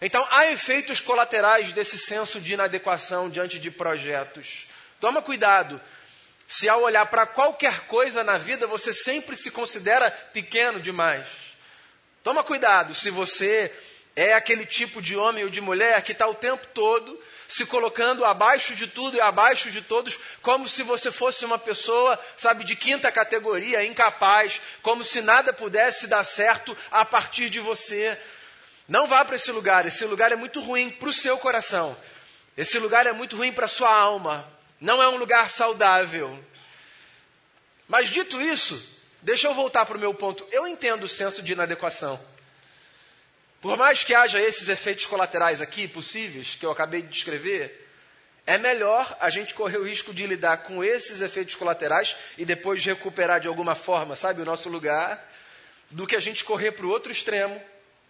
Então, 0.01 0.25
há 0.29 0.51
efeitos 0.51 0.99
colaterais 0.99 1.71
desse 1.71 1.97
senso 1.97 2.39
de 2.39 2.53
inadequação 2.53 3.29
diante 3.29 3.57
de 3.57 3.71
projetos. 3.71 4.67
Toma 4.99 5.21
cuidado. 5.21 5.81
Se 6.47 6.69
ao 6.69 6.81
olhar 6.81 7.05
para 7.07 7.25
qualquer 7.25 7.81
coisa 7.87 8.23
na 8.23 8.37
vida 8.37 8.67
você 8.67 8.93
sempre 8.93 9.35
se 9.35 9.49
considera 9.49 10.11
pequeno 10.11 10.79
demais. 10.79 11.27
Toma 12.23 12.43
cuidado 12.43 12.93
se 12.93 13.09
você 13.09 13.73
é 14.15 14.33
aquele 14.33 14.65
tipo 14.65 15.01
de 15.01 15.17
homem 15.17 15.43
ou 15.43 15.49
de 15.49 15.59
mulher 15.59 16.01
que 16.03 16.11
está 16.11 16.27
o 16.27 16.35
tempo 16.35 16.67
todo 16.67 17.19
se 17.47 17.65
colocando 17.65 18.25
abaixo 18.25 18.75
de 18.75 18.87
tudo 18.87 19.17
e 19.17 19.21
abaixo 19.21 19.71
de 19.71 19.81
todos, 19.81 20.19
como 20.41 20.67
se 20.67 20.83
você 20.83 21.11
fosse 21.11 21.45
uma 21.45 21.57
pessoa, 21.57 22.19
sabe, 22.37 22.63
de 22.63 22.75
quinta 22.75 23.11
categoria, 23.11 23.85
incapaz, 23.85 24.61
como 24.81 25.03
se 25.03 25.21
nada 25.21 25.53
pudesse 25.53 26.07
dar 26.07 26.23
certo 26.23 26.75
a 26.91 27.05
partir 27.05 27.49
de 27.49 27.59
você. 27.59 28.17
Não 28.87 29.07
vá 29.07 29.23
para 29.25 29.35
esse 29.35 29.51
lugar, 29.51 29.85
esse 29.85 30.05
lugar 30.05 30.31
é 30.31 30.35
muito 30.35 30.61
ruim 30.61 30.89
para 30.89 31.09
o 31.09 31.13
seu 31.13 31.37
coração, 31.37 31.97
esse 32.55 32.77
lugar 32.77 33.07
é 33.07 33.11
muito 33.11 33.35
ruim 33.35 33.51
para 33.51 33.65
a 33.65 33.69
sua 33.69 33.93
alma, 33.93 34.47
não 34.79 35.01
é 35.01 35.07
um 35.07 35.17
lugar 35.17 35.49
saudável. 35.49 36.43
Mas 37.87 38.09
dito 38.09 38.41
isso, 38.41 38.99
deixa 39.21 39.47
eu 39.47 39.53
voltar 39.53 39.85
para 39.85 39.97
o 39.97 39.99
meu 39.99 40.13
ponto. 40.13 40.45
Eu 40.51 40.67
entendo 40.67 41.03
o 41.03 41.07
senso 41.07 41.41
de 41.41 41.53
inadequação. 41.53 42.19
Por 43.61 43.77
mais 43.77 44.03
que 44.03 44.13
haja 44.13 44.39
esses 44.39 44.69
efeitos 44.69 45.05
colaterais 45.05 45.61
aqui 45.61 45.87
possíveis, 45.87 46.55
que 46.55 46.65
eu 46.65 46.71
acabei 46.71 47.01
de 47.01 47.09
descrever, 47.09 47.85
é 48.45 48.57
melhor 48.57 49.17
a 49.19 49.29
gente 49.29 49.55
correr 49.55 49.77
o 49.77 49.87
risco 49.87 50.13
de 50.13 50.27
lidar 50.27 50.57
com 50.57 50.83
esses 50.83 51.21
efeitos 51.21 51.55
colaterais 51.55 52.15
e 52.37 52.45
depois 52.45 52.83
recuperar 52.85 53.39
de 53.39 53.47
alguma 53.47 53.73
forma, 53.73 54.15
sabe, 54.15 54.41
o 54.41 54.45
nosso 54.45 54.69
lugar, 54.69 55.27
do 55.89 56.05
que 56.05 56.15
a 56.15 56.19
gente 56.19 56.43
correr 56.43 56.71
para 56.71 56.85
o 56.85 56.89
outro 56.89 57.11
extremo, 57.11 57.59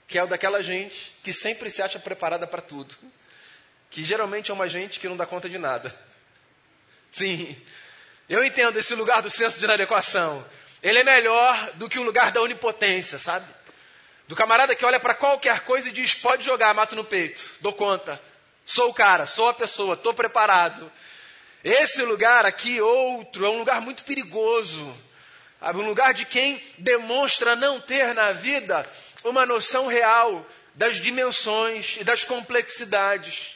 que 0.07 0.17
é 0.19 0.23
o 0.23 0.27
daquela 0.27 0.61
gente 0.61 1.15
que 1.23 1.33
sempre 1.33 1.69
se 1.69 1.81
acha 1.81 1.99
preparada 1.99 2.45
para 2.45 2.61
tudo. 2.61 2.95
Que 3.89 4.03
geralmente 4.03 4.51
é 4.51 4.53
uma 4.53 4.67
gente 4.67 4.99
que 4.99 5.07
não 5.07 5.15
dá 5.15 5.25
conta 5.25 5.47
de 5.47 5.57
nada. 5.57 5.95
Sim, 7.11 7.55
eu 8.27 8.43
entendo 8.43 8.77
esse 8.77 8.93
lugar 8.93 9.21
do 9.21 9.29
senso 9.29 9.57
de 9.57 9.63
inadequação. 9.63 10.45
Ele 10.83 10.99
é 10.99 11.03
melhor 11.03 11.71
do 11.75 11.87
que 11.87 11.97
o 11.97 12.03
lugar 12.03 12.31
da 12.31 12.41
onipotência, 12.41 13.17
sabe? 13.17 13.45
Do 14.27 14.35
camarada 14.35 14.75
que 14.75 14.85
olha 14.85 14.99
para 14.99 15.13
qualquer 15.13 15.61
coisa 15.61 15.89
e 15.89 15.91
diz: 15.91 16.15
pode 16.15 16.43
jogar, 16.43 16.73
mato 16.73 16.95
no 16.95 17.03
peito, 17.03 17.43
dou 17.61 17.73
conta, 17.73 18.21
sou 18.65 18.89
o 18.89 18.93
cara, 18.93 19.25
sou 19.25 19.49
a 19.49 19.53
pessoa, 19.53 19.93
estou 19.93 20.13
preparado. 20.13 20.91
Esse 21.63 22.03
lugar 22.03 22.45
aqui, 22.45 22.79
outro, 22.81 23.45
é 23.45 23.49
um 23.49 23.59
lugar 23.59 23.81
muito 23.81 24.03
perigoso. 24.03 24.95
Um 25.61 25.85
lugar 25.85 26.13
de 26.13 26.25
quem 26.25 26.61
demonstra 26.77 27.55
não 27.55 27.79
ter 27.81 28.13
na 28.13 28.31
vida 28.31 28.87
uma 29.23 29.45
noção 29.45 29.87
real 29.87 30.45
das 30.75 30.97
dimensões 30.97 31.97
e 31.99 32.03
das 32.03 32.23
complexidades. 32.23 33.55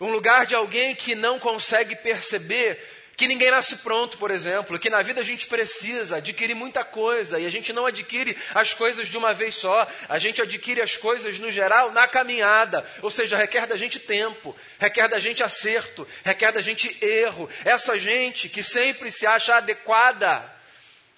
Um 0.00 0.10
lugar 0.10 0.46
de 0.46 0.54
alguém 0.54 0.94
que 0.94 1.14
não 1.14 1.38
consegue 1.38 1.94
perceber 1.94 2.99
que 3.20 3.28
ninguém 3.28 3.50
nasce 3.50 3.76
pronto, 3.76 4.16
por 4.16 4.30
exemplo, 4.30 4.78
que 4.78 4.88
na 4.88 5.02
vida 5.02 5.20
a 5.20 5.22
gente 5.22 5.46
precisa 5.46 6.16
adquirir 6.16 6.54
muita 6.54 6.82
coisa 6.82 7.38
e 7.38 7.44
a 7.44 7.50
gente 7.50 7.70
não 7.70 7.84
adquire 7.84 8.34
as 8.54 8.72
coisas 8.72 9.08
de 9.08 9.18
uma 9.18 9.34
vez 9.34 9.56
só, 9.56 9.86
a 10.08 10.18
gente 10.18 10.40
adquire 10.40 10.80
as 10.80 10.96
coisas 10.96 11.38
no 11.38 11.50
geral 11.50 11.92
na 11.92 12.08
caminhada, 12.08 12.82
ou 13.02 13.10
seja, 13.10 13.36
requer 13.36 13.66
da 13.66 13.76
gente 13.76 13.98
tempo, 13.98 14.56
requer 14.78 15.06
da 15.06 15.18
gente 15.18 15.42
acerto, 15.42 16.08
requer 16.24 16.50
da 16.50 16.62
gente 16.62 16.96
erro. 17.04 17.46
Essa 17.62 17.98
gente 17.98 18.48
que 18.48 18.62
sempre 18.62 19.10
se 19.10 19.26
acha 19.26 19.54
adequada 19.56 20.42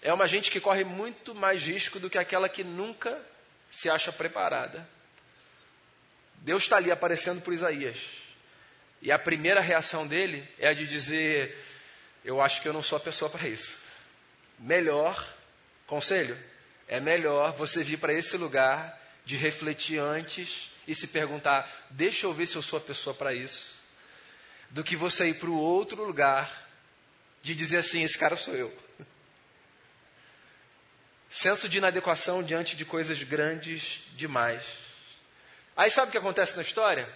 é 0.02 0.12
uma 0.12 0.26
gente 0.26 0.50
que 0.50 0.58
corre 0.58 0.82
muito 0.82 1.36
mais 1.36 1.62
risco 1.62 2.00
do 2.00 2.10
que 2.10 2.18
aquela 2.18 2.48
que 2.48 2.64
nunca 2.64 3.16
se 3.70 3.88
acha 3.88 4.10
preparada. 4.10 4.84
Deus 6.38 6.64
está 6.64 6.78
ali 6.78 6.90
aparecendo 6.90 7.42
por 7.42 7.54
Isaías. 7.54 7.96
E 9.00 9.12
a 9.12 9.18
primeira 9.20 9.60
reação 9.60 10.04
dele 10.04 10.48
é 10.58 10.66
a 10.66 10.74
de 10.74 10.84
dizer: 10.84 11.56
eu 12.24 12.40
acho 12.40 12.62
que 12.62 12.68
eu 12.68 12.72
não 12.72 12.82
sou 12.82 12.96
a 12.96 13.00
pessoa 13.00 13.30
para 13.30 13.48
isso. 13.48 13.76
Melhor, 14.58 15.28
conselho, 15.86 16.38
é 16.86 17.00
melhor 17.00 17.52
você 17.52 17.82
vir 17.82 17.98
para 17.98 18.12
esse 18.12 18.36
lugar 18.36 19.00
de 19.24 19.36
refletir 19.36 19.98
antes 19.98 20.70
e 20.86 20.94
se 20.94 21.06
perguntar: 21.08 21.68
deixa 21.90 22.26
eu 22.26 22.32
ver 22.32 22.46
se 22.46 22.56
eu 22.56 22.62
sou 22.62 22.78
a 22.78 22.82
pessoa 22.82 23.14
para 23.14 23.32
isso, 23.32 23.74
do 24.70 24.84
que 24.84 24.96
você 24.96 25.28
ir 25.28 25.34
para 25.34 25.48
o 25.48 25.58
outro 25.58 26.04
lugar 26.04 26.68
de 27.42 27.54
dizer 27.54 27.78
assim: 27.78 28.02
esse 28.02 28.18
cara 28.18 28.36
sou 28.36 28.54
eu. 28.54 28.76
Senso 31.30 31.68
de 31.68 31.78
inadequação 31.78 32.42
diante 32.42 32.76
de 32.76 32.84
coisas 32.84 33.22
grandes 33.22 34.02
demais. 34.16 34.64
Aí 35.76 35.90
sabe 35.90 36.08
o 36.08 36.12
que 36.12 36.18
acontece 36.18 36.54
na 36.56 36.62
história? 36.62 37.08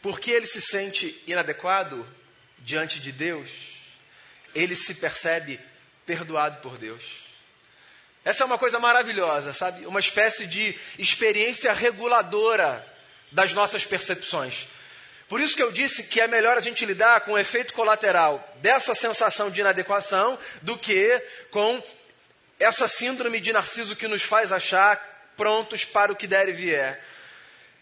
Porque 0.00 0.30
ele 0.30 0.46
se 0.46 0.60
sente 0.60 1.22
inadequado 1.26 2.06
diante 2.58 2.98
de 2.98 3.12
Deus, 3.12 3.73
ele 4.54 4.76
se 4.76 4.94
percebe 4.94 5.60
perdoado 6.06 6.60
por 6.60 6.78
Deus. 6.78 7.02
Essa 8.24 8.42
é 8.42 8.46
uma 8.46 8.58
coisa 8.58 8.78
maravilhosa, 8.78 9.52
sabe? 9.52 9.86
Uma 9.86 10.00
espécie 10.00 10.46
de 10.46 10.78
experiência 10.98 11.72
reguladora 11.72 12.84
das 13.30 13.52
nossas 13.52 13.84
percepções. 13.84 14.66
Por 15.28 15.40
isso 15.40 15.56
que 15.56 15.62
eu 15.62 15.72
disse 15.72 16.04
que 16.04 16.20
é 16.20 16.28
melhor 16.28 16.56
a 16.56 16.60
gente 16.60 16.86
lidar 16.86 17.20
com 17.22 17.32
o 17.32 17.38
efeito 17.38 17.74
colateral 17.74 18.56
dessa 18.56 18.94
sensação 18.94 19.50
de 19.50 19.60
inadequação 19.60 20.38
do 20.62 20.78
que 20.78 21.20
com 21.50 21.82
essa 22.58 22.86
síndrome 22.86 23.40
de 23.40 23.52
narciso 23.52 23.96
que 23.96 24.08
nos 24.08 24.22
faz 24.22 24.52
achar 24.52 24.96
prontos 25.36 25.84
para 25.84 26.12
o 26.12 26.16
que 26.16 26.26
der 26.26 26.48
e 26.48 26.52
vier. 26.52 27.02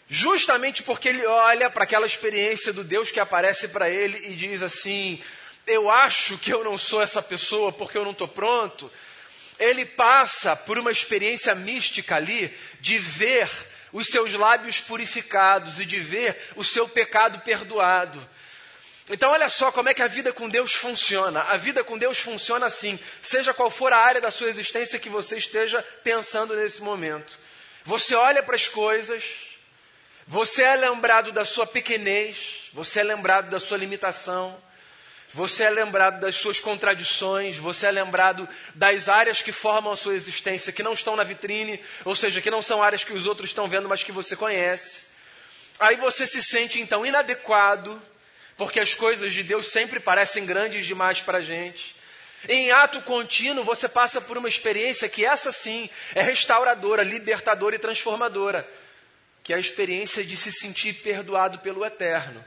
Justamente 0.08 0.82
porque 0.82 1.08
ele 1.08 1.24
olha 1.26 1.70
para 1.70 1.84
aquela 1.84 2.06
experiência 2.06 2.72
do 2.72 2.82
Deus 2.84 3.10
que 3.10 3.20
aparece 3.20 3.68
para 3.68 3.88
ele 3.88 4.18
e 4.28 4.34
diz 4.34 4.62
assim: 4.62 5.22
eu 5.66 5.90
acho 5.90 6.38
que 6.38 6.52
eu 6.52 6.64
não 6.64 6.76
sou 6.76 7.02
essa 7.02 7.22
pessoa 7.22 7.72
porque 7.72 7.96
eu 7.96 8.04
não 8.04 8.12
estou 8.12 8.28
pronto, 8.28 8.90
ele 9.58 9.84
passa 9.84 10.56
por 10.56 10.78
uma 10.78 10.90
experiência 10.90 11.54
mística 11.54 12.16
ali 12.16 12.52
de 12.80 12.98
ver 12.98 13.48
os 13.92 14.08
seus 14.08 14.32
lábios 14.32 14.80
purificados 14.80 15.78
e 15.78 15.84
de 15.84 16.00
ver 16.00 16.52
o 16.56 16.64
seu 16.64 16.88
pecado 16.88 17.40
perdoado. 17.40 18.28
Então, 19.10 19.30
olha 19.30 19.50
só 19.50 19.70
como 19.70 19.88
é 19.88 19.94
que 19.94 20.02
a 20.02 20.06
vida 20.06 20.32
com 20.32 20.48
Deus 20.48 20.72
funciona. 20.72 21.42
A 21.42 21.56
vida 21.56 21.84
com 21.84 21.98
Deus 21.98 22.18
funciona 22.18 22.66
assim, 22.66 22.98
seja 23.22 23.52
qual 23.52 23.68
for 23.68 23.92
a 23.92 23.98
área 23.98 24.20
da 24.20 24.30
sua 24.30 24.48
existência 24.48 24.98
que 24.98 25.08
você 25.08 25.36
esteja 25.36 25.82
pensando 26.02 26.54
nesse 26.56 26.80
momento. 26.80 27.38
Você 27.84 28.14
olha 28.14 28.42
para 28.42 28.54
as 28.54 28.68
coisas, 28.68 29.22
você 30.26 30.62
é 30.62 30.76
lembrado 30.76 31.32
da 31.32 31.44
sua 31.44 31.66
pequenez, 31.66 32.70
você 32.72 33.00
é 33.00 33.02
lembrado 33.02 33.50
da 33.50 33.58
sua 33.58 33.76
limitação, 33.76 34.56
você 35.32 35.64
é 35.64 35.70
lembrado 35.70 36.20
das 36.20 36.36
suas 36.36 36.60
contradições, 36.60 37.56
você 37.56 37.86
é 37.86 37.90
lembrado 37.90 38.46
das 38.74 39.08
áreas 39.08 39.40
que 39.40 39.50
formam 39.50 39.92
a 39.92 39.96
sua 39.96 40.14
existência, 40.14 40.72
que 40.72 40.82
não 40.82 40.92
estão 40.92 41.16
na 41.16 41.24
vitrine, 41.24 41.80
ou 42.04 42.14
seja, 42.14 42.42
que 42.42 42.50
não 42.50 42.60
são 42.60 42.82
áreas 42.82 43.02
que 43.02 43.14
os 43.14 43.26
outros 43.26 43.48
estão 43.48 43.66
vendo, 43.66 43.88
mas 43.88 44.04
que 44.04 44.12
você 44.12 44.36
conhece. 44.36 45.02
Aí 45.80 45.96
você 45.96 46.26
se 46.26 46.42
sente 46.42 46.80
então 46.80 47.06
inadequado, 47.06 48.00
porque 48.58 48.78
as 48.78 48.94
coisas 48.94 49.32
de 49.32 49.42
Deus 49.42 49.68
sempre 49.68 49.98
parecem 49.98 50.44
grandes 50.44 50.84
demais 50.84 51.20
para 51.22 51.38
a 51.38 51.42
gente. 51.42 51.96
Em 52.48 52.70
ato 52.70 53.00
contínuo, 53.02 53.64
você 53.64 53.88
passa 53.88 54.20
por 54.20 54.36
uma 54.36 54.48
experiência 54.48 55.08
que, 55.08 55.24
essa 55.24 55.50
sim, 55.50 55.88
é 56.14 56.22
restauradora, 56.22 57.02
libertadora 57.02 57.76
e 57.76 57.78
transformadora, 57.78 58.68
que 59.42 59.52
é 59.52 59.56
a 59.56 59.60
experiência 59.60 60.22
de 60.22 60.36
se 60.36 60.52
sentir 60.52 60.92
perdoado 60.94 61.60
pelo 61.60 61.84
Eterno. 61.84 62.44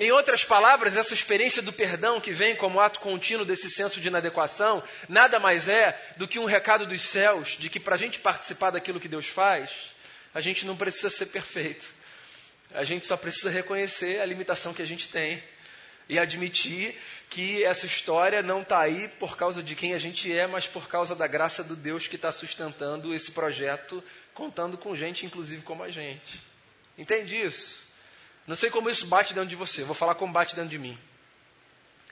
Em 0.00 0.10
outras 0.12 0.42
palavras, 0.42 0.96
essa 0.96 1.12
experiência 1.12 1.60
do 1.60 1.74
perdão 1.74 2.18
que 2.18 2.32
vem 2.32 2.56
como 2.56 2.80
ato 2.80 3.00
contínuo 3.00 3.44
desse 3.44 3.68
senso 3.68 4.00
de 4.00 4.08
inadequação, 4.08 4.82
nada 5.06 5.38
mais 5.38 5.68
é 5.68 6.14
do 6.16 6.26
que 6.26 6.38
um 6.38 6.46
recado 6.46 6.86
dos 6.86 7.02
céus 7.02 7.48
de 7.48 7.68
que 7.68 7.78
para 7.78 7.96
a 7.96 7.98
gente 7.98 8.18
participar 8.18 8.70
daquilo 8.70 8.98
que 8.98 9.06
Deus 9.06 9.26
faz, 9.26 9.70
a 10.32 10.40
gente 10.40 10.64
não 10.64 10.74
precisa 10.74 11.10
ser 11.10 11.26
perfeito. 11.26 11.86
A 12.72 12.82
gente 12.82 13.06
só 13.06 13.14
precisa 13.14 13.50
reconhecer 13.50 14.22
a 14.22 14.24
limitação 14.24 14.72
que 14.72 14.80
a 14.80 14.86
gente 14.86 15.10
tem. 15.10 15.42
e 16.08 16.18
admitir 16.18 16.98
que 17.28 17.62
essa 17.62 17.86
história 17.86 18.42
não 18.42 18.62
está 18.62 18.80
aí 18.80 19.06
por 19.20 19.36
causa 19.36 19.62
de 19.62 19.76
quem 19.76 19.94
a 19.94 19.98
gente 19.98 20.32
é, 20.32 20.44
mas 20.44 20.66
por 20.66 20.88
causa 20.88 21.14
da 21.14 21.28
graça 21.28 21.62
do 21.62 21.76
Deus 21.76 22.08
que 22.08 22.16
está 22.16 22.32
sustentando 22.32 23.14
esse 23.14 23.30
projeto, 23.30 24.02
contando 24.34 24.76
com 24.76 24.96
gente, 24.96 25.24
inclusive 25.24 25.62
como 25.62 25.84
a 25.84 25.90
gente. 25.90 26.42
Entende 26.98 27.40
isso? 27.40 27.89
Não 28.50 28.56
sei 28.56 28.68
como 28.68 28.90
isso 28.90 29.06
bate 29.06 29.32
dentro 29.32 29.48
de 29.48 29.54
você, 29.54 29.84
vou 29.84 29.94
falar 29.94 30.16
como 30.16 30.32
bate 30.32 30.56
dentro 30.56 30.70
de 30.70 30.76
mim. 30.76 30.98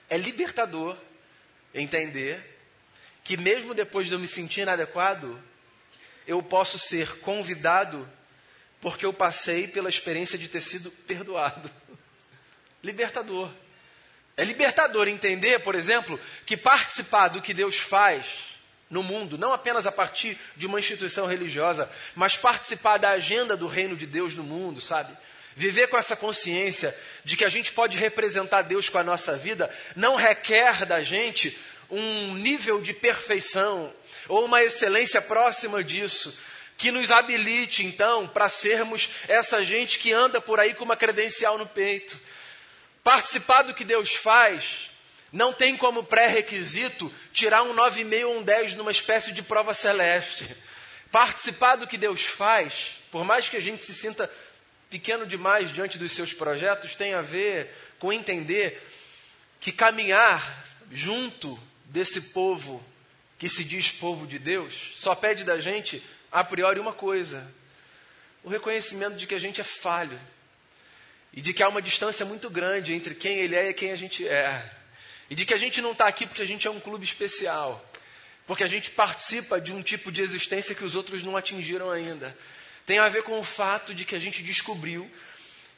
É 0.09 0.17
libertador 0.17 0.97
entender 1.75 2.61
que, 3.25 3.37
mesmo 3.37 3.75
depois 3.75 4.07
de 4.07 4.13
eu 4.13 4.21
me 4.21 4.29
sentir 4.29 4.61
inadequado, 4.61 5.37
eu 6.29 6.41
posso 6.41 6.79
ser 6.79 7.19
convidado 7.19 8.09
porque 8.81 9.05
eu 9.05 9.13
passei 9.13 9.67
pela 9.67 9.89
experiência 9.89 10.39
de 10.39 10.47
ter 10.47 10.61
sido 10.61 10.93
perdoado. 10.93 11.69
Libertador. 12.85 13.51
É 14.37 14.45
libertador 14.45 15.09
entender, 15.09 15.59
por 15.59 15.75
exemplo, 15.75 16.21
que 16.47 16.57
participar 16.57 17.27
do 17.27 17.43
que 17.43 17.53
Deus 17.53 17.79
faz 17.79 18.27
no 18.89 19.03
mundo, 19.03 19.37
não 19.37 19.53
apenas 19.53 19.89
a 19.89 19.93
partir 19.93 20.39
de 20.57 20.69
uma 20.69 20.79
instituição 20.79 21.27
religiosa, 21.27 21.91
mas 22.15 22.37
participar 22.37 22.97
da 22.97 23.11
agenda 23.11 23.57
do 23.57 23.67
reino 23.67 23.97
de 23.97 24.07
Deus 24.07 24.37
no 24.37 24.45
mundo, 24.45 24.81
sabe? 24.81 25.13
Viver 25.59 25.89
com 25.89 25.99
essa 25.99 26.17
consciência 26.17 26.97
de 27.25 27.37
que 27.37 27.45
a 27.45 27.49
gente 27.49 27.73
pode 27.73 27.99
representar 27.99 28.63
Deus 28.63 28.89
com 28.89 28.97
a 28.97 29.05
nossa 29.05 29.37
vida, 29.37 29.71
não 29.95 30.17
requer 30.17 30.87
da 30.87 31.03
gente 31.03 31.59
um 31.91 32.35
nível 32.35 32.81
de 32.81 32.95
perfeição 32.95 33.93
ou 34.29 34.45
uma 34.45 34.63
excelência 34.63 35.21
próxima 35.21 35.85
disso, 35.85 36.39
que 36.77 36.91
nos 36.91 37.11
habilite 37.11 37.85
então 37.85 38.27
para 38.27 38.49
sermos 38.49 39.11
essa 39.27 39.65
gente 39.65 39.99
que 39.99 40.13
anda 40.13 40.41
por 40.41 40.61
aí 40.61 40.73
com 40.73 40.85
uma 40.85 40.97
credencial 40.97 41.59
no 41.59 41.67
peito 41.67 42.17
Participar 43.09 43.63
do 43.63 43.73
que 43.73 43.85
Deus 43.85 44.15
faz 44.15 44.91
não 45.33 45.51
tem 45.51 45.79
como 45.79 46.05
pré-requisito 46.05 47.11
tirar 47.33 47.63
um 47.63 47.75
9,5 47.75 48.27
ou 48.27 48.39
um 48.39 48.43
10 48.43 48.75
numa 48.75 48.91
espécie 48.91 49.33
de 49.33 49.41
prova 49.41 49.73
celeste. 49.73 50.47
Participar 51.11 51.77
do 51.77 51.87
que 51.87 51.97
Deus 51.97 52.21
faz, 52.21 52.97
por 53.11 53.25
mais 53.25 53.49
que 53.49 53.57
a 53.57 53.61
gente 53.61 53.83
se 53.83 53.95
sinta 53.95 54.31
pequeno 54.91 55.27
demais 55.27 55.73
diante 55.73 55.99
dos 55.99 56.13
seus 56.13 56.33
projetos, 56.33 56.97
tem 56.97 57.15
a 57.15 57.23
ver 57.23 57.73
com 57.99 58.13
entender 58.13 58.83
que 59.61 59.73
caminhar 59.73 60.67
junto 60.91 61.59
desse 61.85 62.21
povo 62.21 62.85
que 63.39 63.49
se 63.49 63.63
diz 63.63 63.91
povo 63.91 64.27
de 64.27 64.39
Deus 64.39 64.93
só 64.97 65.15
pede 65.15 65.45
da 65.45 65.61
gente, 65.61 66.03
a 66.31 66.43
priori, 66.43 66.81
uma 66.81 66.93
coisa: 66.93 67.49
o 68.43 68.49
reconhecimento 68.49 69.17
de 69.17 69.27
que 69.27 69.35
a 69.35 69.39
gente 69.39 69.61
é 69.61 69.65
falho 69.65 70.19
e 71.33 71.41
de 71.41 71.53
que 71.53 71.63
há 71.63 71.69
uma 71.69 71.83
distância 71.83 72.25
muito 72.25 72.51
grande 72.51 72.93
entre 72.93 73.15
quem 73.15 73.39
ele 73.39 73.55
é 73.55 73.71
e 73.71 73.75
quem 73.75 73.93
a 73.93 73.97
gente 73.97 74.27
é. 74.27 74.71
E 75.31 75.35
de 75.35 75.45
que 75.45 75.53
a 75.53 75.59
gente 75.59 75.81
não 75.83 75.93
está 75.93 76.09
aqui 76.09 76.27
porque 76.27 76.43
a 76.43 76.47
gente 76.47 76.67
é 76.67 76.71
um 76.71 76.81
clube 76.81 77.05
especial. 77.05 77.85
Porque 78.47 78.65
a 78.65 78.67
gente 78.67 78.91
participa 78.91 79.61
de 79.61 79.73
um 79.73 79.83
tipo 79.83 80.11
de 80.11 80.23
existência 80.23 80.75
que 80.75 80.83
os 80.83 80.97
outros 80.97 81.23
não 81.23 81.37
atingiram 81.37 81.91
ainda. 81.91 82.37
Tem 82.89 82.99
a 82.99 83.09
ver 83.11 83.23
com 83.23 83.39
o 83.39 83.45
fato 83.45 83.95
de 83.95 84.07
que 84.07 84.15
a 84.15 84.19
gente 84.19 84.43
descobriu 84.43 85.11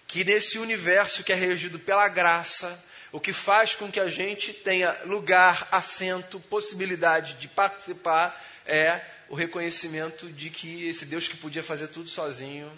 que 0.07 0.23
nesse 0.23 0.61
universo 0.61 1.25
que 1.25 1.33
é 1.33 1.35
regido 1.35 1.77
pela 1.77 2.09
graça, 2.09 2.81
o 3.11 3.19
que 3.19 3.33
faz 3.33 3.75
com 3.75 3.91
que 3.91 3.99
a 3.99 4.07
gente 4.07 4.53
tenha 4.53 4.97
lugar, 5.05 5.67
assento, 5.73 6.39
possibilidade 6.39 7.35
de 7.35 7.49
participar 7.49 8.41
é 8.65 9.01
o 9.29 9.35
reconhecimento 9.35 10.31
de 10.31 10.51
que 10.51 10.89
esse 10.89 11.05
Deus 11.05 11.27
que 11.27 11.37
podia 11.37 11.65
fazer 11.65 11.89
tudo 11.89 12.09
sozinho 12.09 12.73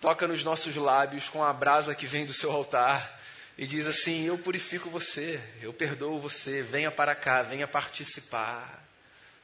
toca 0.00 0.26
nos 0.26 0.42
nossos 0.42 0.74
lábios 0.74 1.28
com 1.28 1.44
a 1.44 1.52
brasa 1.52 1.94
que 1.94 2.06
vem 2.06 2.26
do 2.26 2.32
seu 2.32 2.50
altar 2.50 3.20
e 3.56 3.68
diz 3.68 3.86
assim: 3.86 4.26
Eu 4.26 4.36
purifico 4.36 4.90
você, 4.90 5.40
eu 5.62 5.72
perdoo 5.72 6.20
você, 6.20 6.60
venha 6.60 6.90
para 6.90 7.14
cá, 7.14 7.42
venha 7.42 7.68
participar. 7.68 8.84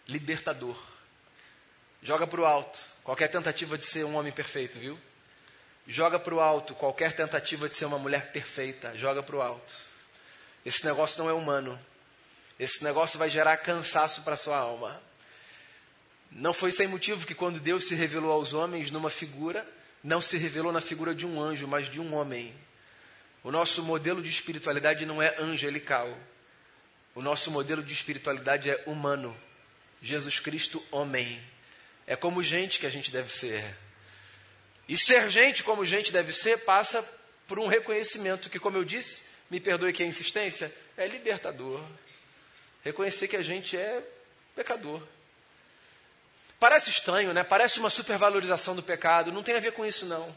Libertador. 0.09 0.83
Joga 2.03 2.27
para 2.27 2.41
o 2.41 2.45
alto 2.45 2.94
qualquer 3.05 3.29
tentativa 3.29 3.79
de 3.79 3.85
ser 3.85 4.05
um 4.05 4.17
homem 4.17 4.33
perfeito, 4.33 4.79
viu? 4.79 4.99
Joga 5.87 6.19
para 6.19 6.35
o 6.35 6.41
alto 6.41 6.75
qualquer 6.75 7.15
tentativa 7.15 7.69
de 7.69 7.75
ser 7.77 7.85
uma 7.85 7.99
mulher 7.99 8.33
perfeita, 8.33 8.97
joga 8.97 9.23
para 9.23 9.37
o 9.37 9.43
alto. 9.43 9.75
Esse 10.65 10.85
negócio 10.85 11.23
não 11.23 11.29
é 11.29 11.33
humano. 11.33 11.79
Esse 12.59 12.83
negócio 12.83 13.19
vai 13.19 13.29
gerar 13.29 13.57
cansaço 13.59 14.23
para 14.23 14.37
sua 14.37 14.57
alma. 14.57 15.01
Não 16.31 16.55
foi 16.55 16.73
sem 16.73 16.87
motivo 16.87 17.27
que, 17.27 17.35
quando 17.35 17.61
Deus 17.61 17.87
se 17.87 17.95
revelou 17.95 18.33
aos 18.33 18.55
homens 18.55 18.91
numa 18.91 19.11
figura, 19.11 19.67
não 20.03 20.21
se 20.21 20.37
revelou 20.37 20.73
na 20.73 20.81
figura 20.81 21.15
de 21.15 21.27
um 21.27 21.41
anjo, 21.41 21.69
mas 21.69 21.89
de 21.89 22.01
um 22.01 22.15
homem. 22.15 22.55
O 23.43 23.53
nosso 23.53 23.83
modelo 23.83 24.23
de 24.23 24.31
espiritualidade 24.31 25.05
não 25.05 25.21
é 25.21 25.35
angelical. 25.39 26.17
O 27.15 27.21
nosso 27.21 27.51
modelo 27.51 27.83
de 27.83 27.93
espiritualidade 27.93 28.71
é 28.71 28.83
humano. 28.87 29.37
Jesus 30.01 30.41
Cristo, 30.41 30.83
homem. 30.91 31.41
É 32.07 32.17
como 32.17 32.43
gente 32.43 32.79
que 32.79 32.87
a 32.87 32.91
gente 32.91 33.11
deve 33.11 33.31
ser. 33.33 33.77
E 34.89 34.97
ser 34.97 35.31
gente 35.31 35.63
como 35.63 35.85
gente 35.85 36.13
deve 36.13 36.33
ser 36.33 36.59
passa 36.59 37.03
por 37.47 37.59
um 37.59 37.67
reconhecimento 37.67 38.51
que, 38.51 38.59
como 38.59 38.77
eu 38.77 38.85
disse, 38.85 39.23
me 39.51 39.61
perdoe 39.61 39.93
que 39.93 40.03
a 40.03 40.07
insistência, 40.07 40.75
é 40.97 41.07
libertador. 41.07 41.83
Reconhecer 42.83 43.29
que 43.29 43.37
a 43.37 43.43
gente 43.43 43.77
é 43.77 44.03
pecador. 44.55 45.03
Parece 46.59 46.91
estranho, 46.91 47.33
né? 47.33 47.43
Parece 47.43 47.79
uma 47.79 47.91
supervalorização 47.91 48.75
do 48.75 48.83
pecado. 48.83 49.33
Não 49.33 49.43
tem 49.43 49.57
a 49.57 49.61
ver 49.61 49.73
com 49.73 49.85
isso, 49.85 50.07
não. 50.07 50.35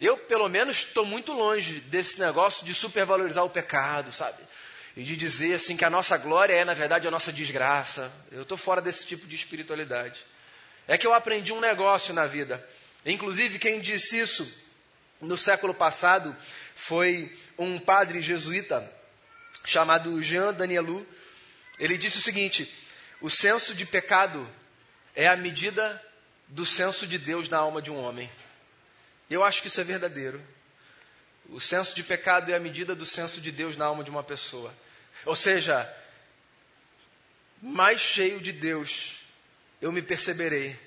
Eu, 0.00 0.16
pelo 0.16 0.48
menos, 0.48 0.78
estou 0.78 1.04
muito 1.04 1.32
longe 1.32 1.80
desse 1.80 2.18
negócio 2.18 2.64
de 2.64 2.74
supervalorizar 2.74 3.44
o 3.44 3.50
pecado, 3.50 4.10
sabe? 4.10 4.42
E 4.96 5.04
de 5.04 5.16
dizer 5.16 5.54
assim 5.54 5.76
que 5.76 5.84
a 5.84 5.90
nossa 5.90 6.16
glória 6.16 6.54
é, 6.54 6.64
na 6.64 6.74
verdade, 6.74 7.06
a 7.06 7.10
nossa 7.10 7.32
desgraça. 7.32 8.10
Eu 8.32 8.42
estou 8.42 8.56
fora 8.56 8.80
desse 8.80 9.06
tipo 9.06 9.26
de 9.26 9.34
espiritualidade. 9.34 10.24
É 10.90 10.98
que 10.98 11.06
eu 11.06 11.14
aprendi 11.14 11.52
um 11.52 11.60
negócio 11.60 12.12
na 12.12 12.26
vida. 12.26 12.68
Inclusive, 13.06 13.60
quem 13.60 13.80
disse 13.80 14.18
isso 14.18 14.52
no 15.20 15.38
século 15.38 15.72
passado 15.72 16.36
foi 16.74 17.32
um 17.56 17.78
padre 17.78 18.20
jesuíta 18.20 18.92
chamado 19.64 20.20
Jean 20.20 20.52
Danielou. 20.52 21.06
Ele 21.78 21.96
disse 21.96 22.18
o 22.18 22.20
seguinte: 22.20 22.68
o 23.20 23.30
senso 23.30 23.72
de 23.72 23.86
pecado 23.86 24.50
é 25.14 25.28
a 25.28 25.36
medida 25.36 26.04
do 26.48 26.66
senso 26.66 27.06
de 27.06 27.18
Deus 27.18 27.48
na 27.48 27.58
alma 27.58 27.80
de 27.80 27.92
um 27.92 27.96
homem. 27.96 28.28
Eu 29.30 29.44
acho 29.44 29.62
que 29.62 29.68
isso 29.68 29.80
é 29.80 29.84
verdadeiro. 29.84 30.42
O 31.50 31.60
senso 31.60 31.94
de 31.94 32.02
pecado 32.02 32.50
é 32.50 32.56
a 32.56 32.60
medida 32.60 32.96
do 32.96 33.06
senso 33.06 33.40
de 33.40 33.52
Deus 33.52 33.76
na 33.76 33.84
alma 33.84 34.02
de 34.02 34.10
uma 34.10 34.24
pessoa. 34.24 34.74
Ou 35.24 35.36
seja, 35.36 35.88
mais 37.62 38.00
cheio 38.00 38.40
de 38.40 38.50
Deus 38.50 39.19
eu 39.80 39.90
me 39.90 40.02
perceberei, 40.02 40.78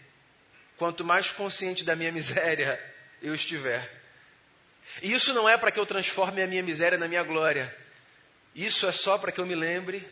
quanto 0.78 1.04
mais 1.04 1.32
consciente 1.32 1.84
da 1.84 1.96
minha 1.96 2.12
miséria 2.12 2.80
eu 3.22 3.34
estiver. 3.34 4.02
E 5.02 5.14
isso 5.14 5.34
não 5.34 5.48
é 5.48 5.58
para 5.58 5.72
que 5.72 5.80
eu 5.80 5.86
transforme 5.86 6.42
a 6.42 6.48
minha 6.48 6.62
miséria 6.62 6.98
na 6.98 7.08
minha 7.08 7.24
glória. 7.24 7.74
Isso 8.54 8.86
é 8.86 8.92
só 8.92 9.18
para 9.18 9.32
que 9.32 9.40
eu 9.40 9.46
me 9.46 9.56
lembre 9.56 10.06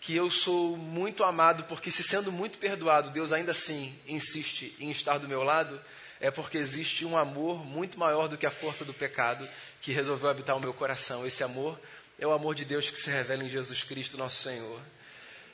que 0.00 0.14
eu 0.14 0.30
sou 0.30 0.76
muito 0.76 1.24
amado, 1.24 1.64
porque 1.64 1.90
se 1.90 2.04
sendo 2.04 2.30
muito 2.30 2.58
perdoado, 2.58 3.10
Deus 3.10 3.32
ainda 3.32 3.50
assim 3.52 3.98
insiste 4.06 4.74
em 4.78 4.90
estar 4.90 5.18
do 5.18 5.28
meu 5.28 5.42
lado, 5.42 5.80
é 6.20 6.30
porque 6.30 6.58
existe 6.58 7.04
um 7.04 7.16
amor 7.16 7.64
muito 7.64 7.98
maior 7.98 8.28
do 8.28 8.36
que 8.36 8.46
a 8.46 8.50
força 8.50 8.84
do 8.84 8.94
pecado 8.94 9.48
que 9.80 9.92
resolveu 9.92 10.28
habitar 10.28 10.56
o 10.56 10.60
meu 10.60 10.74
coração. 10.74 11.26
Esse 11.26 11.42
amor 11.42 11.80
é 12.18 12.26
o 12.26 12.32
amor 12.32 12.54
de 12.54 12.64
Deus 12.64 12.90
que 12.90 13.00
se 13.00 13.10
revela 13.10 13.44
em 13.44 13.50
Jesus 13.50 13.82
Cristo, 13.84 14.16
nosso 14.16 14.42
Senhor. 14.42 14.80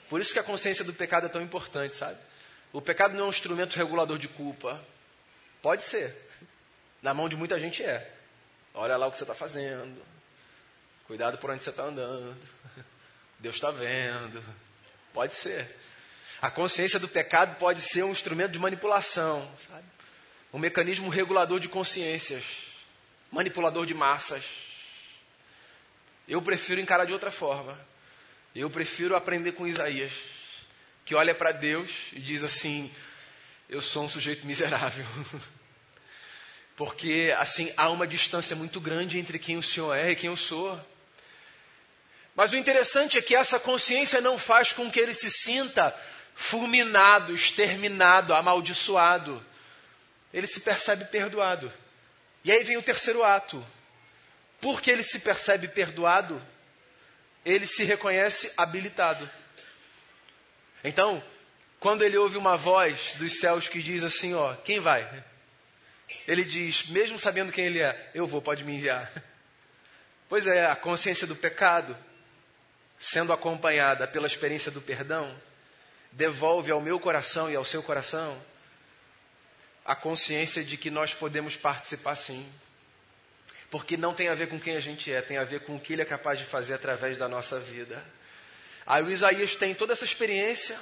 Por 0.08 0.20
isso 0.20 0.32
que 0.32 0.38
a 0.38 0.44
consciência 0.44 0.84
do 0.84 0.92
pecado 0.92 1.26
é 1.26 1.28
tão 1.28 1.42
importante, 1.42 1.96
sabe? 1.96 2.18
O 2.74 2.82
pecado 2.82 3.14
não 3.14 3.20
é 3.20 3.26
um 3.26 3.30
instrumento 3.30 3.76
regulador 3.76 4.18
de 4.18 4.26
culpa. 4.26 4.84
Pode 5.62 5.84
ser. 5.84 6.12
Na 7.00 7.14
mão 7.14 7.28
de 7.28 7.37
muita 7.37 7.56
gente 7.56 7.84
é. 7.84 8.12
Olha 8.74 8.96
lá 8.96 9.06
o 9.06 9.12
que 9.12 9.16
você 9.16 9.22
está 9.22 9.32
fazendo. 9.32 10.02
Cuidado 11.06 11.38
por 11.38 11.50
onde 11.50 11.62
você 11.62 11.70
está 11.70 11.84
andando. 11.84 12.37
Deus 13.38 13.54
está 13.54 13.70
vendo. 13.70 14.42
Pode 15.12 15.34
ser. 15.34 15.72
A 16.42 16.50
consciência 16.50 16.98
do 16.98 17.06
pecado 17.06 17.56
pode 17.60 17.80
ser 17.80 18.02
um 18.02 18.10
instrumento 18.10 18.50
de 18.50 18.58
manipulação, 18.58 19.48
sabe? 19.70 19.84
um 20.52 20.58
mecanismo 20.58 21.08
regulador 21.08 21.60
de 21.60 21.68
consciências, 21.68 22.42
manipulador 23.30 23.87
de 23.87 23.94
massas. 23.94 24.44
Eu 26.26 26.42
prefiro 26.42 26.80
encarar 26.80 27.04
de 27.04 27.12
outra 27.12 27.30
forma. 27.30 27.78
Eu 28.52 28.68
prefiro 28.68 29.14
aprender 29.14 29.52
com 29.52 29.64
Isaías, 29.64 30.12
que 31.04 31.14
olha 31.14 31.34
para 31.34 31.52
Deus 31.52 31.90
e 32.12 32.20
diz 32.20 32.42
assim: 32.42 32.90
Eu 33.68 33.82
sou 33.82 34.04
um 34.04 34.08
sujeito 34.08 34.46
miserável. 34.46 35.06
Porque 36.76 37.32
assim 37.38 37.72
há 37.76 37.88
uma 37.88 38.06
distância 38.06 38.56
muito 38.56 38.80
grande 38.80 39.18
entre 39.18 39.38
quem 39.38 39.56
o 39.56 39.62
Senhor 39.62 39.94
é 39.94 40.10
e 40.10 40.16
quem 40.16 40.28
eu 40.28 40.36
sou. 40.36 40.80
Mas 42.34 42.52
o 42.52 42.56
interessante 42.56 43.16
é 43.16 43.22
que 43.22 43.34
essa 43.34 43.60
consciência 43.60 44.20
não 44.20 44.36
faz 44.36 44.72
com 44.72 44.90
que 44.90 44.98
ele 44.98 45.14
se 45.14 45.30
sinta 45.30 45.94
fulminado, 46.34 47.32
exterminado, 47.32 48.34
amaldiçoado. 48.34 49.44
Ele 50.32 50.48
se 50.48 50.60
percebe 50.60 51.04
perdoado. 51.04 51.72
E 52.44 52.50
aí 52.50 52.64
vem 52.64 52.76
o 52.76 52.82
terceiro 52.82 53.22
ato. 53.22 53.64
Porque 54.60 54.90
ele 54.90 55.04
se 55.04 55.20
percebe 55.20 55.68
perdoado, 55.68 56.42
ele 57.44 57.66
se 57.66 57.84
reconhece 57.84 58.50
habilitado. 58.56 59.30
Então, 60.84 61.24
quando 61.80 62.04
ele 62.04 62.16
ouve 62.16 62.36
uma 62.36 62.56
voz 62.56 63.14
dos 63.16 63.40
céus 63.40 63.68
que 63.68 63.82
diz 63.82 64.04
assim: 64.04 64.34
Ó, 64.34 64.54
quem 64.56 64.78
vai? 64.78 65.24
Ele 66.28 66.44
diz, 66.44 66.86
mesmo 66.86 67.18
sabendo 67.18 67.50
quem 67.50 67.66
ele 67.66 67.80
é, 67.80 68.10
eu 68.14 68.26
vou, 68.26 68.40
pode 68.40 68.64
me 68.64 68.74
enviar. 68.74 69.10
Pois 70.26 70.46
é, 70.46 70.66
a 70.66 70.74
consciência 70.74 71.26
do 71.26 71.36
pecado, 71.36 71.96
sendo 72.98 73.32
acompanhada 73.32 74.08
pela 74.08 74.26
experiência 74.26 74.72
do 74.72 74.80
perdão, 74.80 75.32
devolve 76.10 76.72
ao 76.72 76.80
meu 76.80 76.98
coração 76.98 77.50
e 77.50 77.54
ao 77.54 77.64
seu 77.64 77.82
coração 77.82 78.42
a 79.84 79.94
consciência 79.94 80.64
de 80.64 80.78
que 80.78 80.90
nós 80.90 81.12
podemos 81.12 81.56
participar 81.56 82.16
sim. 82.16 82.50
Porque 83.70 83.96
não 83.96 84.14
tem 84.14 84.28
a 84.28 84.34
ver 84.34 84.48
com 84.48 84.58
quem 84.58 84.76
a 84.76 84.80
gente 84.80 85.12
é, 85.12 85.20
tem 85.20 85.36
a 85.36 85.44
ver 85.44 85.60
com 85.60 85.76
o 85.76 85.80
que 85.80 85.92
ele 85.92 86.02
é 86.02 86.06
capaz 86.06 86.38
de 86.38 86.46
fazer 86.46 86.72
através 86.72 87.18
da 87.18 87.28
nossa 87.28 87.60
vida. 87.60 88.02
Aí 88.86 89.02
o 89.02 89.10
Isaías 89.10 89.54
tem 89.54 89.74
toda 89.74 89.92
essa 89.92 90.04
experiência 90.04 90.78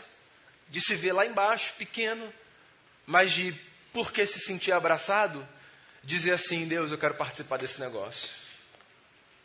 de 0.69 0.81
se 0.81 0.95
ver 0.95 1.13
lá 1.13 1.25
embaixo, 1.25 1.75
pequeno, 1.75 2.33
mas 3.07 3.33
de, 3.33 3.55
porque 3.93 4.27
se 4.27 4.41
sentir 4.41 4.73
abraçado, 4.73 5.47
dizer 6.03 6.33
assim: 6.33 6.67
Deus, 6.67 6.91
eu 6.91 6.99
quero 6.99 7.15
participar 7.15 7.59
desse 7.59 7.81
negócio. 7.81 8.31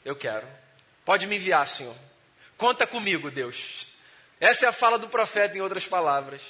Eu 0.03 0.15
quero. 0.15 0.47
Pode 1.05 1.27
me 1.27 1.35
enviar, 1.35 1.67
Senhor. 1.67 1.95
Conta 2.57 2.87
comigo, 2.87 3.29
Deus. 3.29 3.87
Essa 4.39 4.65
é 4.65 4.69
a 4.69 4.71
fala 4.71 4.97
do 4.97 5.09
profeta, 5.09 5.57
em 5.57 5.61
outras 5.61 5.85
palavras. 5.85 6.41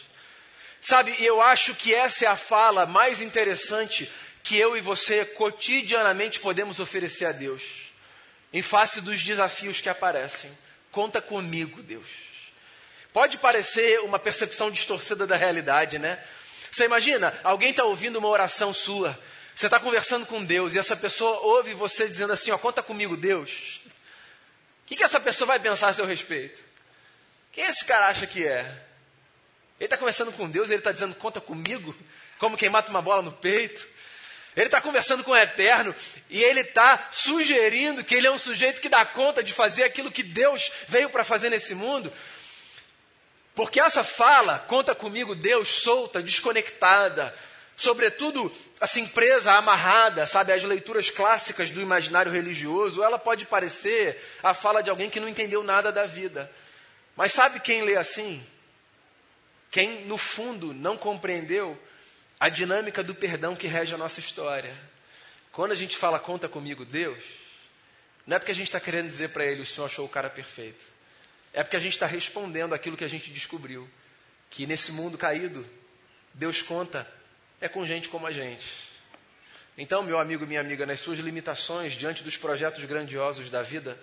Sabe, 0.81 1.15
eu 1.19 1.41
acho 1.41 1.75
que 1.75 1.93
essa 1.93 2.25
é 2.25 2.27
a 2.27 2.35
fala 2.35 2.85
mais 2.85 3.21
interessante 3.21 4.11
que 4.43 4.57
eu 4.57 4.77
e 4.77 4.81
você 4.81 5.25
cotidianamente 5.25 6.39
podemos 6.39 6.79
oferecer 6.79 7.25
a 7.25 7.31
Deus, 7.31 7.61
em 8.53 8.61
face 8.61 9.01
dos 9.01 9.21
desafios 9.21 9.81
que 9.81 9.89
aparecem. 9.89 10.55
Conta 10.97 11.21
comigo, 11.21 11.83
Deus. 11.83 12.07
Pode 13.13 13.38
parecer 13.38 13.99
uma 13.99 14.17
percepção 14.17 14.71
distorcida 14.71 15.27
da 15.27 15.36
realidade, 15.36 15.99
né? 15.99 16.19
Você 16.71 16.86
imagina, 16.86 17.39
alguém 17.43 17.69
está 17.69 17.83
ouvindo 17.83 18.17
uma 18.17 18.27
oração 18.27 18.73
sua, 18.73 19.15
você 19.53 19.67
está 19.67 19.79
conversando 19.79 20.25
com 20.25 20.43
Deus 20.43 20.73
e 20.73 20.79
essa 20.79 20.95
pessoa 20.95 21.39
ouve 21.41 21.75
você 21.75 22.07
dizendo 22.07 22.33
assim: 22.33 22.49
ó, 22.49 22.57
conta 22.57 22.81
comigo, 22.81 23.15
Deus. 23.15 23.79
O 23.86 24.88
que, 24.88 24.95
que 24.95 25.03
essa 25.03 25.19
pessoa 25.19 25.49
vai 25.49 25.60
pensar 25.60 25.89
a 25.89 25.93
seu 25.93 26.03
respeito? 26.03 26.63
Quem 27.51 27.63
esse 27.65 27.86
cara 27.86 28.07
acha 28.07 28.25
que 28.25 28.47
é? 28.47 28.62
Ele 29.79 29.86
está 29.86 29.97
conversando 29.97 30.31
com 30.31 30.49
Deus, 30.49 30.71
ele 30.71 30.79
está 30.79 30.91
dizendo, 30.91 31.13
conta 31.13 31.39
comigo, 31.39 31.95
como 32.39 32.57
quem 32.57 32.71
mata 32.71 32.89
uma 32.89 33.03
bola 33.03 33.21
no 33.21 33.33
peito. 33.33 33.88
Ele 34.57 34.65
está 34.65 34.81
conversando 34.81 35.23
com 35.23 35.31
o 35.31 35.37
Eterno 35.37 35.93
e 36.31 36.43
ele 36.43 36.61
está 36.61 37.09
sugerindo 37.11 38.03
que 38.03 38.15
ele 38.15 38.25
é 38.25 38.31
um 38.31 38.39
sujeito 38.39 38.81
que 38.81 38.89
dá 38.89 39.05
conta 39.05 39.43
de 39.43 39.53
fazer 39.53 39.83
aquilo 39.83 40.11
que 40.11 40.23
Deus 40.23 40.71
veio 40.87 41.11
para 41.11 41.23
fazer 41.23 41.51
nesse 41.51 41.75
mundo. 41.75 42.11
Porque 43.53 43.79
essa 43.79 44.03
fala, 44.03 44.57
conta 44.67 44.95
comigo, 44.95 45.35
Deus, 45.35 45.67
solta, 45.67 46.23
desconectada, 46.23 47.35
sobretudo 47.75 48.51
assim, 48.81 49.05
presa, 49.05 49.53
amarrada, 49.53 50.25
sabe, 50.25 50.51
às 50.51 50.63
leituras 50.63 51.11
clássicas 51.11 51.69
do 51.69 51.79
imaginário 51.79 52.31
religioso, 52.31 53.03
ela 53.03 53.19
pode 53.19 53.45
parecer 53.45 54.19
a 54.41 54.55
fala 54.55 54.81
de 54.81 54.89
alguém 54.89 55.09
que 55.09 55.19
não 55.19 55.29
entendeu 55.29 55.61
nada 55.61 55.91
da 55.91 56.07
vida. 56.07 56.51
Mas 57.15 57.31
sabe 57.31 57.59
quem 57.59 57.83
lê 57.83 57.95
assim? 57.95 58.43
Quem, 59.69 60.05
no 60.05 60.17
fundo, 60.17 60.73
não 60.73 60.97
compreendeu 60.97 61.79
a 62.39 62.50
dinâmica 62.50 63.04
do 63.04 63.15
perdão 63.15 63.56
que 63.56 63.67
rege 63.67 63.93
a 63.93 63.97
nossa 63.97 64.19
história. 64.19 64.76
Quando 65.52 65.71
a 65.71 65.76
gente 65.76 65.97
fala 65.97 66.19
conta 66.19 66.47
comigo, 66.47 66.86
Deus, 66.86 67.23
não 68.26 68.36
é 68.36 68.39
porque 68.39 68.52
a 68.52 68.56
gente 68.56 68.67
está 68.67 68.80
querendo 68.80 69.08
dizer 69.08 69.30
para 69.30 69.45
ele 69.45 69.62
o 69.62 69.65
Senhor 69.65 69.86
achou 69.86 70.06
o 70.06 70.10
cara 70.10 70.30
perfeito. 70.30 70.86
É 71.54 71.63
porque 71.63 71.76
a 71.76 71.80
gente 71.80 71.93
está 71.93 72.06
respondendo 72.06 72.73
aquilo 72.73 72.97
que 72.97 73.06
a 73.06 73.10
gente 73.10 73.32
descobriu. 73.32 73.89
Que 74.50 74.67
nesse 74.67 74.91
mundo 74.91 75.17
caído, 75.17 75.67
Deus 76.34 76.62
conta 76.62 77.08
é 77.60 77.67
com 77.67 77.86
gente 77.86 78.10
como 78.10 78.28
a 78.28 78.32
gente. 78.32 78.73
Então, 79.78 80.04
meu 80.04 80.19
amigo 80.19 80.43
e 80.43 80.47
minha 80.47 80.62
amiga, 80.62 80.86
nas 80.86 81.00
suas 81.00 81.19
limitações, 81.19 81.93
diante 81.93 82.23
dos 82.23 82.36
projetos 82.36 82.84
grandiosos 82.86 83.50
da 83.50 83.62
vida, 83.62 83.97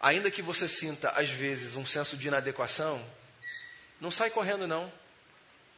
ainda 0.00 0.30
que 0.30 0.42
você 0.42 0.66
sinta, 0.66 1.10
às 1.10 1.30
vezes, 1.30 1.76
um 1.76 1.84
senso 1.84 2.16
de 2.16 2.28
inadequação, 2.28 3.04
não 4.00 4.10
sai 4.10 4.30
correndo, 4.30 4.66
não. 4.66 4.92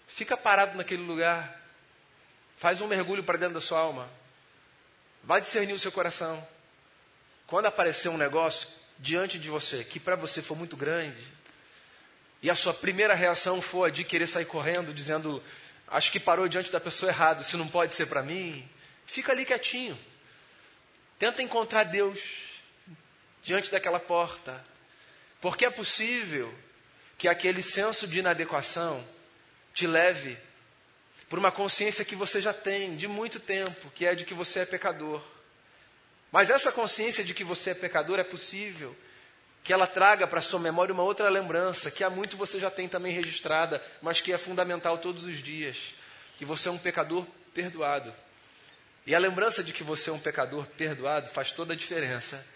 Fica 0.07 0.37
parado 0.37 0.77
naquele 0.77 1.03
lugar. 1.03 1.58
Faz 2.59 2.81
um 2.81 2.88
mergulho 2.88 3.23
para 3.23 3.38
dentro 3.38 3.55
da 3.55 3.61
sua 3.61 3.79
alma. 3.79 4.11
Vai 5.23 5.40
discernir 5.40 5.73
o 5.73 5.79
seu 5.79 5.92
coração. 5.92 6.47
Quando 7.47 7.66
aparecer 7.66 8.09
um 8.09 8.16
negócio 8.16 8.68
diante 8.99 9.38
de 9.38 9.49
você 9.49 9.85
que 9.85 10.01
para 10.01 10.16
você 10.16 10.42
for 10.42 10.57
muito 10.57 10.77
grande, 10.77 11.38
e 12.42 12.51
a 12.51 12.55
sua 12.55 12.75
primeira 12.75 13.14
reação 13.14 13.62
for 13.62 13.85
a 13.85 13.90
de 13.90 14.05
querer 14.05 14.27
sair 14.27 14.44
correndo, 14.44 14.92
dizendo: 14.92 15.42
Acho 15.87 16.11
que 16.11 16.21
parou 16.21 16.49
diante 16.49 16.71
da 16.71 16.81
pessoa 16.81 17.11
errada, 17.11 17.42
isso 17.42 17.57
não 17.57 17.68
pode 17.68 17.94
ser 17.94 18.07
para 18.07 18.23
mim. 18.23 18.68
Fica 19.07 19.33
ali 19.33 19.44
quietinho. 19.44 19.99
Tenta 21.18 21.42
encontrar 21.42 21.85
Deus 21.85 22.21
diante 23.42 23.71
daquela 23.71 23.99
porta. 23.99 24.64
Porque 25.40 25.64
é 25.64 25.71
possível 25.71 26.53
que 27.16 27.29
aquele 27.29 27.62
senso 27.62 28.07
de 28.07 28.18
inadequação 28.18 29.05
te 29.73 29.87
leve 29.87 30.37
por 31.29 31.38
uma 31.38 31.53
consciência 31.53 32.05
que 32.05 32.17
você 32.17 32.41
já 32.41 32.53
tem 32.53 32.97
de 32.97 33.07
muito 33.07 33.38
tempo, 33.38 33.91
que 33.95 34.07
é 34.07 34.14
de 34.14 34.25
que 34.25 34.35
você 34.35 34.61
é 34.61 34.67
pecador. 34.67 35.23
Mas 36.33 36.51
essa 36.51 36.73
consciência 36.73 37.23
de 37.25 37.35
que 37.35 37.45
você 37.45 37.71
é 37.71 37.75
pecador 37.75 38.19
é 38.19 38.25
possível 38.25 38.97
que 39.62 39.73
ela 39.73 39.87
traga 39.87 40.27
para 40.27 40.41
sua 40.41 40.59
memória 40.59 40.95
uma 40.95 41.03
outra 41.03 41.29
lembrança, 41.29 41.91
que 41.91 42.03
há 42.03 42.09
muito 42.09 42.37
você 42.37 42.59
já 42.59 42.71
tem 42.71 42.88
também 42.88 43.12
registrada, 43.12 43.83
mas 44.01 44.21
que 44.21 44.33
é 44.33 44.38
fundamental 44.38 44.97
todos 44.99 45.27
os 45.27 45.43
dias, 45.43 45.95
que 46.38 46.45
você 46.45 46.69
é 46.69 46.73
um 46.73 46.79
pecador 46.79 47.27
perdoado. 47.53 48.14
E 49.07 49.14
a 49.14 49.19
lembrança 49.19 49.62
de 49.62 49.73
que 49.73 49.83
você 49.83 50.11
é 50.11 50.12
um 50.12 50.19
pecador 50.19 50.67
perdoado 50.67 51.29
faz 51.29 51.53
toda 51.53 51.75
a 51.75 51.77
diferença 51.77 52.47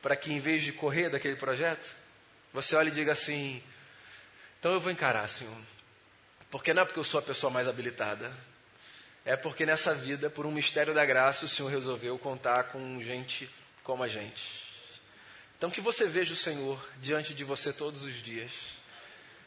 para 0.00 0.16
que 0.16 0.32
em 0.32 0.40
vez 0.40 0.62
de 0.62 0.72
correr 0.72 1.10
daquele 1.10 1.36
projeto, 1.36 1.90
você 2.52 2.74
olhe 2.74 2.88
e 2.88 2.94
diga 2.94 3.12
assim: 3.12 3.62
então 4.58 4.72
eu 4.72 4.80
vou 4.80 4.92
encarar, 4.92 5.28
Senhor. 5.28 5.56
Porque 6.52 6.74
não 6.74 6.82
é 6.82 6.84
porque 6.84 7.00
eu 7.00 7.04
sou 7.04 7.18
a 7.18 7.22
pessoa 7.22 7.50
mais 7.50 7.66
habilitada. 7.66 8.30
É 9.24 9.36
porque 9.36 9.64
nessa 9.64 9.94
vida, 9.94 10.28
por 10.28 10.44
um 10.44 10.52
mistério 10.52 10.92
da 10.92 11.02
graça, 11.02 11.46
o 11.46 11.48
Senhor 11.48 11.70
resolveu 11.70 12.18
contar 12.18 12.64
com 12.64 13.02
gente 13.02 13.48
como 13.82 14.02
a 14.02 14.08
gente. 14.08 14.62
Então 15.56 15.70
que 15.70 15.80
você 15.80 16.06
veja 16.06 16.34
o 16.34 16.36
Senhor 16.36 16.78
diante 17.00 17.32
de 17.32 17.42
você 17.42 17.72
todos 17.72 18.04
os 18.04 18.16
dias. 18.16 18.52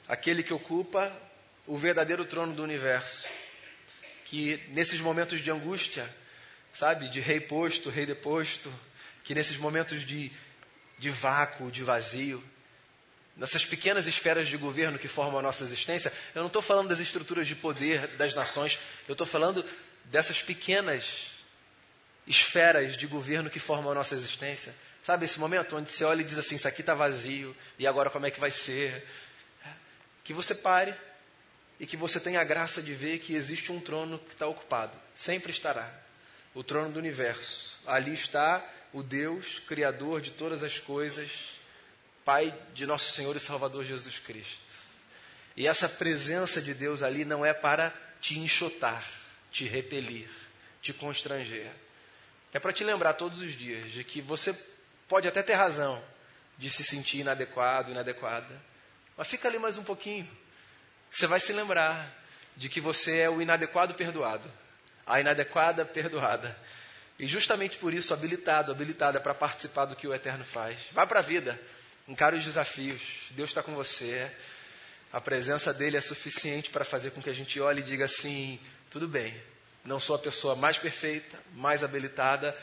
Aquele 0.07 0.41
que 0.41 0.51
ocupa 0.51 1.15
o 1.67 1.77
verdadeiro 1.77 2.25
trono 2.25 2.55
do 2.55 2.63
universo. 2.63 3.27
Que 4.23 4.63
nesses 4.69 4.99
momentos 4.99 5.41
de 5.41 5.51
angústia, 5.51 6.11
sabe, 6.73 7.07
de 7.07 7.19
rei 7.19 7.39
posto, 7.39 7.91
rei 7.91 8.07
deposto, 8.07 8.73
que 9.23 9.35
nesses 9.35 9.57
momentos 9.57 10.03
de, 10.03 10.31
de 10.97 11.11
vácuo, 11.11 11.69
de 11.69 11.83
vazio, 11.83 12.43
nessas 13.35 13.65
pequenas 13.65 14.07
esferas 14.07 14.47
de 14.47 14.57
governo 14.57 14.97
que 14.97 15.07
formam 15.07 15.39
a 15.39 15.41
nossa 15.41 15.63
existência, 15.63 16.11
eu 16.33 16.41
não 16.41 16.47
estou 16.47 16.61
falando 16.61 16.87
das 16.87 16.99
estruturas 16.99 17.47
de 17.47 17.55
poder 17.55 18.07
das 18.15 18.33
nações, 18.33 18.79
eu 19.07 19.13
estou 19.13 19.27
falando 19.27 19.65
dessas 20.05 20.41
pequenas 20.41 21.27
esferas 22.25 22.95
de 22.95 23.05
governo 23.07 23.49
que 23.49 23.59
formam 23.59 23.91
a 23.91 23.95
nossa 23.95 24.15
existência. 24.15 24.73
Sabe 25.03 25.25
esse 25.25 25.39
momento 25.39 25.75
onde 25.75 25.91
você 25.91 26.03
olha 26.03 26.21
e 26.21 26.23
diz 26.23 26.37
assim: 26.37 26.55
Isso 26.55 26.67
aqui 26.67 26.81
está 26.81 26.93
vazio, 26.93 27.55
e 27.77 27.85
agora 27.85 28.09
como 28.09 28.25
é 28.25 28.31
que 28.31 28.39
vai 28.39 28.51
ser? 28.51 29.05
Que 30.23 30.33
você 30.33 30.55
pare 30.55 30.95
e 31.79 31.85
que 31.85 31.97
você 31.97 32.19
tenha 32.19 32.39
a 32.39 32.43
graça 32.43 32.81
de 32.81 32.93
ver 32.93 33.19
que 33.19 33.35
existe 33.35 33.71
um 33.71 33.79
trono 33.79 34.17
que 34.17 34.33
está 34.33 34.47
ocupado, 34.47 34.97
sempre 35.13 35.51
estará 35.51 35.93
o 36.53 36.63
trono 36.63 36.89
do 36.89 36.99
universo. 36.99 37.77
Ali 37.85 38.13
está 38.13 38.65
o 38.93 39.03
Deus, 39.03 39.59
Criador 39.67 40.21
de 40.21 40.31
todas 40.31 40.63
as 40.63 40.79
coisas 40.79 41.29
Pai 42.25 42.53
de 42.73 42.87
nosso 42.87 43.13
Senhor 43.13 43.35
e 43.35 43.39
Salvador 43.39 43.85
Jesus 43.85 44.17
Cristo. 44.17 44.65
E 45.55 45.67
essa 45.67 45.87
presença 45.87 46.59
de 46.59 46.73
Deus 46.73 47.03
ali 47.03 47.23
não 47.23 47.45
é 47.45 47.53
para 47.53 47.93
te 48.19 48.39
enxotar, 48.39 49.05
te 49.51 49.65
repelir, 49.65 50.27
te 50.81 50.91
constranger. 50.91 51.71
É 52.51 52.59
para 52.59 52.73
te 52.73 52.83
lembrar 52.83 53.13
todos 53.13 53.39
os 53.41 53.55
dias 53.55 53.91
de 53.91 54.03
que 54.03 54.21
você 54.21 54.57
pode 55.07 55.27
até 55.27 55.43
ter 55.43 55.53
razão 55.53 56.03
de 56.57 56.69
se 56.69 56.83
sentir 56.83 57.19
inadequado, 57.19 57.91
inadequada. 57.91 58.59
Mas 59.15 59.27
fica 59.27 59.47
ali 59.47 59.59
mais 59.59 59.77
um 59.77 59.83
pouquinho. 59.83 60.27
Você 61.11 61.27
vai 61.27 61.39
se 61.39 61.53
lembrar 61.53 62.11
de 62.57 62.69
que 62.69 62.81
você 62.81 63.19
é 63.19 63.29
o 63.29 63.41
inadequado 63.41 63.93
perdoado, 63.93 64.51
a 65.05 65.19
inadequada 65.19 65.85
perdoada. 65.85 66.57
E 67.19 67.27
justamente 67.27 67.77
por 67.77 67.93
isso, 67.93 68.13
habilitado, 68.13 68.71
habilitada 68.71 69.21
para 69.21 69.33
participar 69.33 69.85
do 69.85 69.95
que 69.95 70.07
o 70.07 70.13
Eterno 70.13 70.43
faz. 70.43 70.77
Vai 70.91 71.05
para 71.05 71.19
a 71.19 71.23
vida. 71.23 71.59
Encare 72.07 72.37
os 72.37 72.43
desafios. 72.43 73.01
Deus 73.31 73.49
está 73.49 73.63
com 73.63 73.73
você. 73.73 74.31
A 75.11 75.19
presença 75.19 75.73
dele 75.73 75.97
é 75.97 76.01
suficiente 76.01 76.69
para 76.69 76.83
fazer 76.83 77.11
com 77.11 77.21
que 77.21 77.29
a 77.29 77.33
gente 77.33 77.59
olhe 77.59 77.81
e 77.81 77.83
diga 77.83 78.05
assim: 78.05 78.59
tudo 78.89 79.07
bem, 79.07 79.33
não 79.83 79.99
sou 79.99 80.15
a 80.15 80.19
pessoa 80.19 80.55
mais 80.55 80.77
perfeita, 80.77 81.39
mais 81.53 81.83
habilitada, 81.83 82.55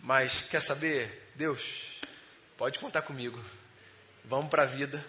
mas 0.00 0.42
quer 0.42 0.62
saber? 0.62 1.30
Deus, 1.34 2.00
pode 2.56 2.78
contar 2.78 3.02
comigo. 3.02 3.42
vamos 4.24 4.48
para 4.48 4.62
a 4.62 4.66
vida 4.66 5.04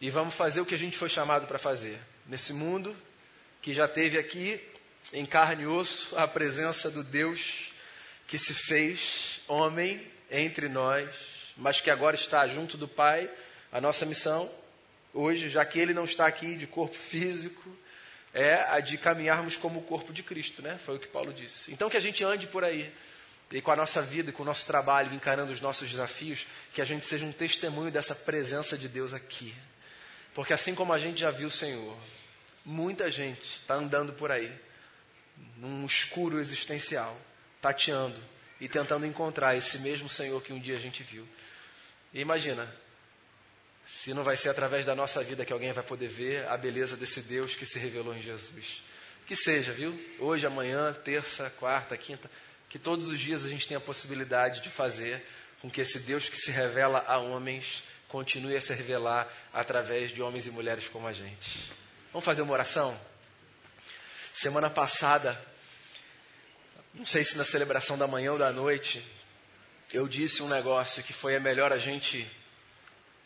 e 0.00 0.10
vamos 0.10 0.34
fazer 0.34 0.60
o 0.60 0.66
que 0.66 0.74
a 0.74 0.78
gente 0.78 0.96
foi 0.96 1.08
chamado 1.08 1.46
para 1.46 1.58
fazer. 1.58 1.98
Nesse 2.26 2.52
mundo 2.52 2.96
que 3.62 3.72
já 3.72 3.86
teve 3.86 4.18
aqui, 4.18 4.60
em 5.12 5.24
carne 5.24 5.62
e 5.62 5.66
osso, 5.66 6.16
a 6.16 6.26
presença 6.26 6.90
do 6.90 7.04
Deus 7.04 7.72
que 8.26 8.36
se 8.36 8.52
fez 8.52 9.40
homem 9.48 10.06
entre 10.30 10.68
nós, 10.68 11.14
mas 11.58 11.80
que 11.80 11.90
agora 11.90 12.14
está 12.14 12.46
junto 12.46 12.78
do 12.78 12.88
Pai. 12.88 13.28
A 13.70 13.80
nossa 13.80 14.06
missão, 14.06 14.50
hoje, 15.12 15.48
já 15.48 15.64
que 15.64 15.78
Ele 15.78 15.92
não 15.92 16.04
está 16.04 16.26
aqui 16.26 16.56
de 16.56 16.66
corpo 16.66 16.94
físico, 16.94 17.76
é 18.32 18.54
a 18.70 18.80
de 18.80 18.96
caminharmos 18.96 19.56
como 19.56 19.80
o 19.80 19.82
corpo 19.82 20.12
de 20.12 20.22
Cristo, 20.22 20.62
né? 20.62 20.78
Foi 20.78 20.96
o 20.96 20.98
que 20.98 21.08
Paulo 21.08 21.32
disse. 21.32 21.72
Então 21.72 21.90
que 21.90 21.96
a 21.96 22.00
gente 22.00 22.22
ande 22.22 22.46
por 22.46 22.64
aí 22.64 22.92
e 23.50 23.60
com 23.60 23.72
a 23.72 23.76
nossa 23.76 24.00
vida, 24.00 24.30
com 24.30 24.42
o 24.42 24.46
nosso 24.46 24.66
trabalho, 24.66 25.12
encarando 25.14 25.52
os 25.52 25.60
nossos 25.60 25.90
desafios, 25.90 26.46
que 26.72 26.80
a 26.80 26.84
gente 26.84 27.04
seja 27.06 27.24
um 27.24 27.32
testemunho 27.32 27.90
dessa 27.90 28.14
presença 28.14 28.76
de 28.76 28.88
Deus 28.88 29.12
aqui. 29.12 29.54
Porque 30.34 30.52
assim 30.52 30.74
como 30.74 30.92
a 30.92 30.98
gente 30.98 31.20
já 31.20 31.30
viu 31.30 31.48
o 31.48 31.50
Senhor, 31.50 31.96
muita 32.64 33.10
gente 33.10 33.42
está 33.42 33.74
andando 33.74 34.12
por 34.12 34.30
aí, 34.30 34.52
num 35.56 35.84
escuro 35.86 36.38
existencial, 36.38 37.18
tateando 37.60 38.20
e 38.60 38.68
tentando 38.68 39.06
encontrar 39.06 39.56
esse 39.56 39.78
mesmo 39.78 40.08
Senhor 40.08 40.42
que 40.42 40.52
um 40.52 40.60
dia 40.60 40.76
a 40.76 40.80
gente 40.80 41.02
viu. 41.02 41.26
E 42.12 42.20
imagina, 42.20 42.72
se 43.86 44.12
não 44.12 44.22
vai 44.22 44.36
ser 44.36 44.50
através 44.50 44.84
da 44.84 44.94
nossa 44.94 45.22
vida 45.22 45.44
que 45.44 45.52
alguém 45.52 45.72
vai 45.72 45.84
poder 45.84 46.08
ver 46.08 46.46
a 46.46 46.56
beleza 46.56 46.96
desse 46.96 47.22
Deus 47.22 47.56
que 47.56 47.66
se 47.66 47.78
revelou 47.78 48.14
em 48.14 48.22
Jesus. 48.22 48.82
Que 49.26 49.34
seja, 49.36 49.72
viu? 49.72 49.98
Hoje, 50.18 50.46
amanhã, 50.46 50.92
terça, 50.92 51.50
quarta, 51.58 51.96
quinta, 51.96 52.30
que 52.68 52.78
todos 52.78 53.08
os 53.08 53.18
dias 53.18 53.44
a 53.44 53.48
gente 53.48 53.66
tenha 53.66 53.78
a 53.78 53.80
possibilidade 53.80 54.60
de 54.60 54.70
fazer 54.70 55.24
com 55.60 55.70
que 55.70 55.80
esse 55.80 56.00
Deus 56.00 56.28
que 56.28 56.36
se 56.36 56.50
revela 56.50 57.04
a 57.06 57.18
homens 57.18 57.82
continue 58.08 58.56
a 58.56 58.60
se 58.60 58.72
revelar 58.72 59.28
através 59.52 60.10
de 60.10 60.22
homens 60.22 60.46
e 60.46 60.50
mulheres 60.50 60.88
como 60.88 61.06
a 61.06 61.12
gente. 61.12 61.70
Vamos 62.12 62.24
fazer 62.24 62.42
uma 62.42 62.52
oração? 62.52 62.98
Semana 64.32 64.70
passada, 64.70 65.38
não 66.94 67.04
sei 67.04 67.24
se 67.24 67.36
na 67.36 67.44
celebração 67.44 67.98
da 67.98 68.06
manhã 68.06 68.32
ou 68.32 68.38
da 68.38 68.52
noite, 68.52 69.04
eu 69.92 70.06
disse 70.06 70.42
um 70.42 70.48
negócio 70.48 71.02
que 71.02 71.12
foi 71.12 71.34
é 71.34 71.40
melhor 71.40 71.72
a 71.72 71.78
gente 71.78 72.30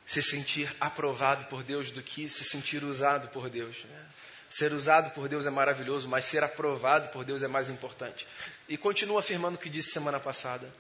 se 0.06 0.22
sentir 0.22 0.74
aprovado 0.80 1.46
por 1.46 1.62
Deus 1.62 1.90
do 1.90 2.02
que 2.02 2.28
se 2.28 2.44
sentir 2.44 2.84
usado 2.84 3.28
por 3.28 3.48
Deus. 3.48 3.76
Né? 3.84 4.06
Ser 4.50 4.72
usado 4.72 5.10
por 5.10 5.28
Deus 5.28 5.46
é 5.46 5.50
maravilhoso, 5.50 6.08
mas 6.08 6.26
ser 6.26 6.44
aprovado 6.44 7.08
por 7.08 7.24
Deus 7.24 7.42
é 7.42 7.48
mais 7.48 7.70
importante. 7.70 8.26
E 8.68 8.76
continuo 8.76 9.18
afirmando 9.18 9.56
o 9.56 9.58
que 9.58 9.70
disse 9.70 9.90
semana 9.90 10.20
passada. 10.20 10.72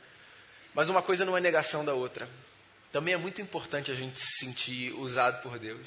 Mas 0.74 0.88
uma 0.88 1.02
coisa 1.02 1.24
não 1.24 1.36
é 1.36 1.40
negação 1.40 1.84
da 1.84 1.94
outra. 1.94 2.28
Também 2.92 3.14
é 3.14 3.16
muito 3.16 3.40
importante 3.40 3.90
a 3.90 3.94
gente 3.94 4.20
se 4.20 4.38
sentir 4.38 4.92
usado 4.92 5.42
por 5.42 5.58
Deus. 5.58 5.86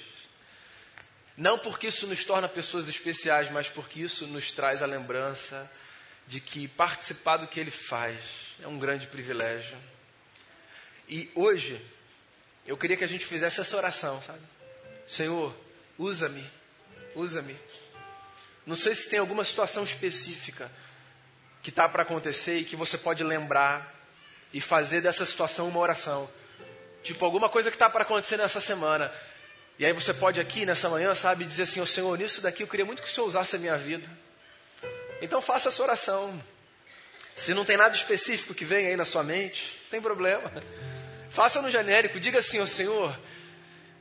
Não 1.38 1.60
porque 1.60 1.88
isso 1.88 2.08
nos 2.08 2.24
torna 2.24 2.50
pessoas 2.50 2.88
especiais, 2.88 3.52
mas 3.52 3.70
porque 3.70 4.00
isso 4.00 4.26
nos 4.28 4.52
traz 4.52 4.82
a 4.82 4.86
lembrança 4.86 5.70
de 6.28 6.40
que 6.40 6.68
participar 6.68 7.38
do 7.38 7.48
que 7.48 7.60
Ele 7.60 7.72
faz 7.72 8.20
é 8.62 8.68
um 8.68 8.80
grande 8.80 9.08
privilégio. 9.08 9.78
E 11.08 11.30
hoje, 11.36 11.80
eu 12.66 12.76
queria 12.78 12.98
que 12.98 13.04
a 13.04 13.08
gente 13.08 13.26
fizesse 13.26 13.62
essa 13.62 13.78
oração, 13.78 14.22
sabe? 14.24 14.42
Senhor, 15.08 15.56
usa-me, 15.98 16.44
usa-me. 17.16 17.56
Não 18.66 18.76
sei 18.76 18.96
se 18.96 19.10
tem 19.10 19.20
alguma 19.20 19.44
situação 19.44 19.84
específica 19.84 20.72
que 21.62 21.70
está 21.70 21.88
para 21.88 22.02
acontecer 22.02 22.58
e 22.58 22.66
que 22.66 22.76
você 22.76 22.98
pode 22.98 23.24
lembrar 23.24 23.94
e 24.52 24.60
fazer 24.60 25.02
dessa 25.02 25.26
situação 25.26 25.68
uma 25.68 25.80
oração. 25.80 26.30
Tipo, 27.04 27.24
alguma 27.24 27.50
coisa 27.50 27.70
que 27.70 27.76
está 27.76 27.90
para 27.90 28.02
acontecer 28.02 28.38
nessa 28.38 28.60
semana. 28.60 29.12
E 29.78 29.86
aí 29.86 29.94
você 29.94 30.14
pode 30.14 30.40
aqui, 30.40 30.66
nessa 30.66 30.90
manhã, 30.90 31.14
sabe, 31.14 31.46
dizer 31.46 31.64
assim, 31.64 31.80
oh, 31.82 31.86
Senhor, 31.86 32.18
nisso 32.18 32.42
daqui 32.42 32.64
eu 32.64 32.68
queria 32.68 32.86
muito 32.86 33.04
que 33.04 33.10
o 33.10 33.12
Senhor 33.12 33.28
usasse 33.28 33.56
a 33.56 33.60
minha 33.60 33.78
vida. 33.78 34.10
Então 35.22 35.42
faça 35.42 35.70
essa 35.70 35.82
oração. 35.82 36.42
Se 37.36 37.54
não 37.54 37.66
tem 37.66 37.78
nada 37.78 37.96
específico 37.96 38.54
que 38.54 38.66
vem 38.66 38.88
aí 38.88 38.96
na 38.96 39.06
sua 39.06 39.24
mente, 39.24 39.80
não 39.84 39.90
tem 39.90 40.02
problema. 40.02 40.52
Faça 41.30 41.62
no 41.62 41.70
genérico, 41.70 42.20
diga 42.20 42.40
assim, 42.40 42.60
oh, 42.60 42.68
Senhor, 42.68 43.18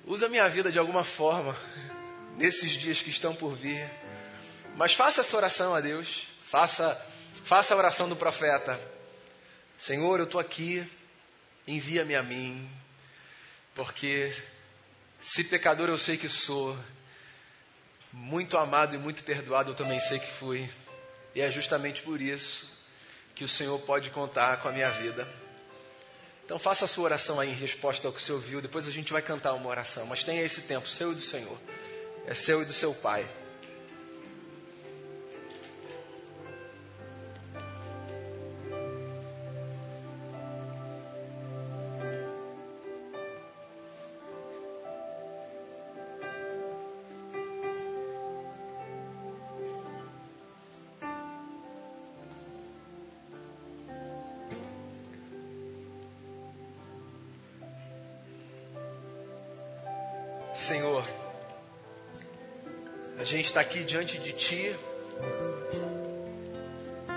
usa 0.04 0.28
minha 0.28 0.48
vida 0.48 0.70
de 0.70 0.78
alguma 0.78 1.02
forma 1.02 1.56
nesses 2.36 2.70
dias 2.70 3.02
que 3.02 3.10
estão 3.10 3.34
por 3.34 3.54
vir. 3.54 3.90
Mas 4.76 4.94
faça 4.94 5.20
essa 5.20 5.36
oração 5.36 5.74
a 5.74 5.80
Deus. 5.80 6.26
Faça, 6.42 7.00
faça 7.44 7.74
a 7.74 7.76
oração 7.76 8.08
do 8.08 8.14
profeta. 8.14 8.80
Senhor, 9.76 10.20
eu 10.20 10.24
estou 10.24 10.40
aqui, 10.40 10.86
envia-me 11.66 12.14
a 12.14 12.22
mim, 12.22 12.70
porque 13.74 14.32
se 15.20 15.44
pecador 15.44 15.88
eu 15.88 15.98
sei 15.98 16.16
que 16.16 16.28
sou, 16.28 16.78
muito 18.12 18.56
amado 18.56 18.94
e 18.94 18.98
muito 18.98 19.24
perdoado 19.24 19.72
eu 19.72 19.74
também 19.74 19.98
sei 19.98 20.20
que 20.20 20.30
fui, 20.30 20.70
e 21.34 21.40
é 21.40 21.50
justamente 21.50 22.02
por 22.02 22.20
isso 22.20 22.68
que 23.34 23.44
o 23.44 23.48
Senhor 23.48 23.78
pode 23.80 24.10
contar 24.10 24.58
com 24.58 24.68
a 24.68 24.72
minha 24.72 24.90
vida. 24.90 25.28
Então 26.44 26.58
faça 26.58 26.84
a 26.84 26.88
sua 26.88 27.04
oração 27.04 27.40
aí 27.40 27.50
em 27.50 27.54
resposta 27.54 28.06
ao 28.06 28.12
que 28.12 28.22
você 28.22 28.32
ouviu, 28.32 28.60
depois 28.60 28.86
a 28.86 28.90
gente 28.90 29.12
vai 29.12 29.22
cantar 29.22 29.54
uma 29.54 29.68
oração, 29.68 30.06
mas 30.06 30.22
tenha 30.22 30.42
esse 30.42 30.62
tempo 30.62 30.86
seu 30.88 31.12
e 31.12 31.14
do 31.14 31.20
Senhor, 31.20 31.58
é 32.26 32.34
seu 32.34 32.62
e 32.62 32.64
do 32.64 32.72
seu 32.72 32.94
Pai. 32.94 33.28
Senhor, 60.64 61.06
a 63.18 63.24
gente 63.24 63.44
está 63.44 63.60
aqui 63.60 63.84
diante 63.84 64.16
de 64.16 64.32
Ti 64.32 64.74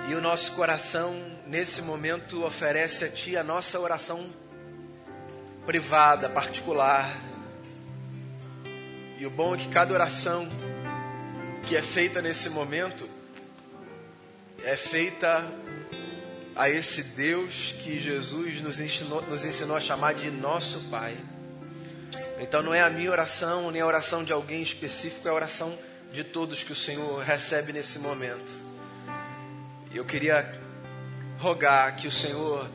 e 0.09 0.13
o 0.13 0.19
nosso 0.19 0.51
coração, 0.51 1.17
nesse 1.45 1.81
momento, 1.81 2.43
oferece 2.43 3.05
a 3.05 3.09
Ti 3.09 3.37
a 3.37 3.45
nossa 3.45 3.79
oração 3.79 4.29
privada, 5.65 6.27
particular. 6.27 7.09
E 9.17 9.25
o 9.25 9.29
bom 9.29 9.55
é 9.55 9.59
que 9.59 9.69
cada 9.69 9.93
oração 9.93 10.49
que 11.69 11.77
é 11.77 11.81
feita 11.81 12.21
nesse 12.21 12.49
momento 12.49 13.09
é 14.65 14.75
feita 14.75 15.49
a 16.53 16.69
esse 16.69 17.01
Deus 17.01 17.73
que 17.81 17.97
Jesus 17.97 18.59
nos 18.59 18.81
ensinou, 18.81 19.21
nos 19.21 19.45
ensinou 19.45 19.77
a 19.77 19.79
chamar 19.79 20.15
de 20.15 20.29
nosso 20.29 20.81
Pai. 20.89 21.17
Então 22.39 22.61
não 22.61 22.73
é 22.73 22.81
a 22.81 22.89
minha 22.89 23.09
oração, 23.09 23.71
nem 23.71 23.81
a 23.81 23.85
oração 23.85 24.23
de 24.23 24.31
alguém 24.31 24.61
específico, 24.61 25.27
é 25.27 25.31
a 25.31 25.33
oração 25.33 25.77
de 26.11 26.23
todos 26.23 26.63
que 26.63 26.71
o 26.71 26.75
Senhor 26.75 27.23
recebe 27.23 27.73
nesse 27.73 27.97
momento. 27.99 28.51
Eu 29.91 30.05
queria 30.05 30.51
rogar 31.39 31.95
que 31.95 32.07
o 32.07 32.11
Senhor, 32.11 32.69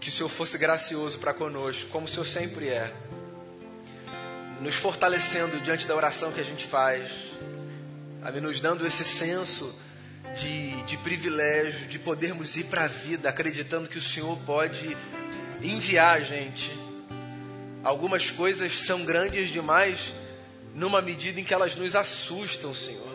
que 0.00 0.08
o 0.08 0.12
Senhor 0.12 0.28
fosse 0.28 0.58
gracioso 0.58 1.18
para 1.18 1.32
conosco, 1.32 1.88
como 1.90 2.06
o 2.06 2.08
Senhor 2.08 2.26
sempre 2.26 2.68
é, 2.68 2.92
nos 4.60 4.74
fortalecendo 4.74 5.60
diante 5.60 5.86
da 5.86 5.94
oração 5.94 6.32
que 6.32 6.40
a 6.40 6.44
gente 6.44 6.66
faz, 6.66 7.08
nos 8.40 8.58
dando 8.58 8.84
esse 8.84 9.04
senso 9.04 9.78
de, 10.36 10.82
de 10.82 10.96
privilégio, 10.98 11.86
de 11.86 12.00
podermos 12.00 12.56
ir 12.56 12.64
para 12.64 12.84
a 12.84 12.88
vida 12.88 13.28
acreditando 13.28 13.88
que 13.88 13.98
o 13.98 14.02
Senhor 14.02 14.36
pode 14.40 14.96
enviar 15.62 16.16
a 16.16 16.20
gente 16.20 16.72
Algumas 17.84 18.30
coisas 18.30 18.78
são 18.78 19.04
grandes 19.04 19.50
demais 19.50 20.12
numa 20.74 21.02
medida 21.02 21.40
em 21.40 21.44
que 21.44 21.52
elas 21.52 21.74
nos 21.74 21.96
assustam, 21.96 22.72
Senhor. 22.72 23.12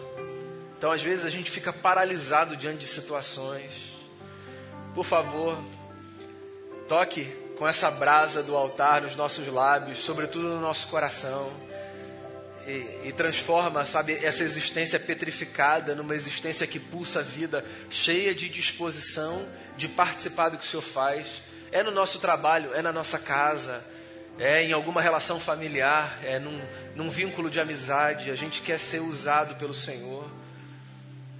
Então, 0.77 0.91
às 0.91 1.01
vezes, 1.01 1.25
a 1.25 1.29
gente 1.29 1.49
fica 1.49 1.71
paralisado 1.71 2.55
diante 2.55 2.79
de 2.79 2.87
situações. 2.87 3.71
Por 4.93 5.05
favor, 5.05 5.57
toque 6.87 7.25
com 7.57 7.67
essa 7.67 7.89
brasa 7.89 8.43
do 8.43 8.55
altar 8.55 9.01
nos 9.01 9.15
nossos 9.15 9.47
lábios, 9.47 9.99
sobretudo 9.99 10.49
no 10.49 10.59
nosso 10.59 10.87
coração. 10.87 11.51
E, 12.67 13.07
e, 13.07 13.13
transforma, 13.15 13.85
sabe, 13.85 14.13
essa 14.13 14.43
existência 14.43 14.99
petrificada 14.99 15.95
numa 15.95 16.13
existência 16.13 16.67
que 16.67 16.79
pulsa 16.79 17.19
a 17.19 17.23
vida, 17.23 17.63
cheia 17.89 18.35
de 18.35 18.49
disposição 18.49 19.47
de 19.77 19.87
participar 19.87 20.49
do 20.49 20.57
que 20.57 20.65
o 20.65 20.67
Senhor 20.67 20.83
faz. 20.83 21.41
É 21.71 21.81
no 21.81 21.91
nosso 21.91 22.19
trabalho, 22.19 22.73
é 22.73 22.81
na 22.81 22.91
nossa 22.91 23.17
casa, 23.17 23.83
é 24.39 24.63
em 24.63 24.71
alguma 24.71 25.01
relação 25.01 25.39
familiar, 25.39 26.19
é 26.23 26.39
num, 26.39 26.61
num 26.95 27.09
vínculo 27.09 27.49
de 27.49 27.59
amizade. 27.59 28.29
A 28.29 28.35
gente 28.35 28.61
quer 28.61 28.79
ser 28.79 28.99
usado 28.99 29.55
pelo 29.55 29.73
Senhor 29.73 30.29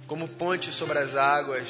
como 0.06 0.26
ponte 0.26 0.72
sobre 0.72 0.98
as 0.98 1.16
águas. 1.16 1.68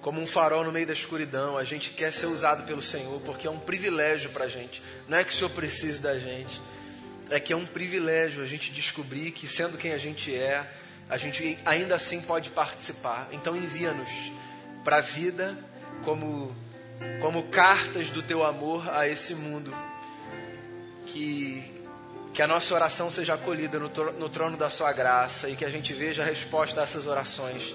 como 0.00 0.20
um 0.20 0.26
farol 0.26 0.64
no 0.64 0.72
meio 0.72 0.86
da 0.86 0.92
escuridão. 0.92 1.58
A 1.58 1.64
gente 1.64 1.90
quer 1.90 2.12
ser 2.12 2.26
usado 2.26 2.64
pelo 2.64 2.80
Senhor 2.80 3.20
porque 3.20 3.46
é 3.46 3.50
um 3.50 3.58
privilégio 3.58 4.30
para 4.30 4.46
a 4.46 4.48
gente. 4.48 4.82
Não 5.08 5.18
é 5.18 5.24
que 5.24 5.32
o 5.32 5.36
Senhor 5.36 5.50
precise 5.50 5.98
da 5.98 6.18
gente, 6.18 6.60
é 7.28 7.38
que 7.38 7.52
é 7.52 7.56
um 7.56 7.66
privilégio 7.66 8.42
a 8.42 8.46
gente 8.46 8.72
descobrir 8.72 9.30
que, 9.30 9.46
sendo 9.46 9.76
quem 9.76 9.92
a 9.92 9.98
gente 9.98 10.34
é, 10.34 10.66
a 11.08 11.16
gente 11.16 11.58
ainda 11.64 11.96
assim 11.96 12.20
pode 12.20 12.50
participar. 12.50 13.28
Então, 13.32 13.56
envia-nos 13.56 14.08
para 14.82 14.96
a 14.96 15.00
vida 15.00 15.58
como, 16.04 16.54
como 17.20 17.42
cartas 17.48 18.10
do 18.10 18.22
teu 18.22 18.44
amor 18.44 18.88
a 18.90 19.06
esse 19.06 19.34
mundo. 19.34 19.74
Que, 21.12 21.62
que 22.32 22.42
a 22.42 22.46
nossa 22.46 22.74
oração 22.74 23.10
seja 23.10 23.34
acolhida 23.34 23.78
no, 23.78 23.88
no 24.12 24.28
trono 24.28 24.56
da 24.56 24.70
sua 24.70 24.92
graça 24.92 25.48
e 25.48 25.56
que 25.56 25.64
a 25.64 25.70
gente 25.70 25.92
veja 25.92 26.22
a 26.22 26.26
resposta 26.26 26.80
a 26.80 26.84
essas 26.84 27.06
orações 27.06 27.74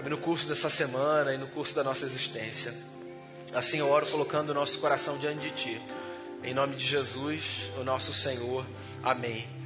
sabe, 0.00 0.08
no 0.08 0.18
curso 0.18 0.48
dessa 0.48 0.70
semana 0.70 1.34
e 1.34 1.38
no 1.38 1.46
curso 1.48 1.74
da 1.74 1.84
nossa 1.84 2.06
existência. 2.06 2.72
Assim 3.54 3.78
eu 3.78 3.90
oro 3.90 4.06
colocando 4.06 4.50
o 4.50 4.54
nosso 4.54 4.78
coração 4.78 5.18
diante 5.18 5.40
de 5.40 5.50
Ti. 5.50 5.82
Em 6.42 6.54
nome 6.54 6.76
de 6.76 6.86
Jesus, 6.86 7.70
o 7.78 7.84
nosso 7.84 8.14
Senhor. 8.14 8.64
Amém. 9.02 9.59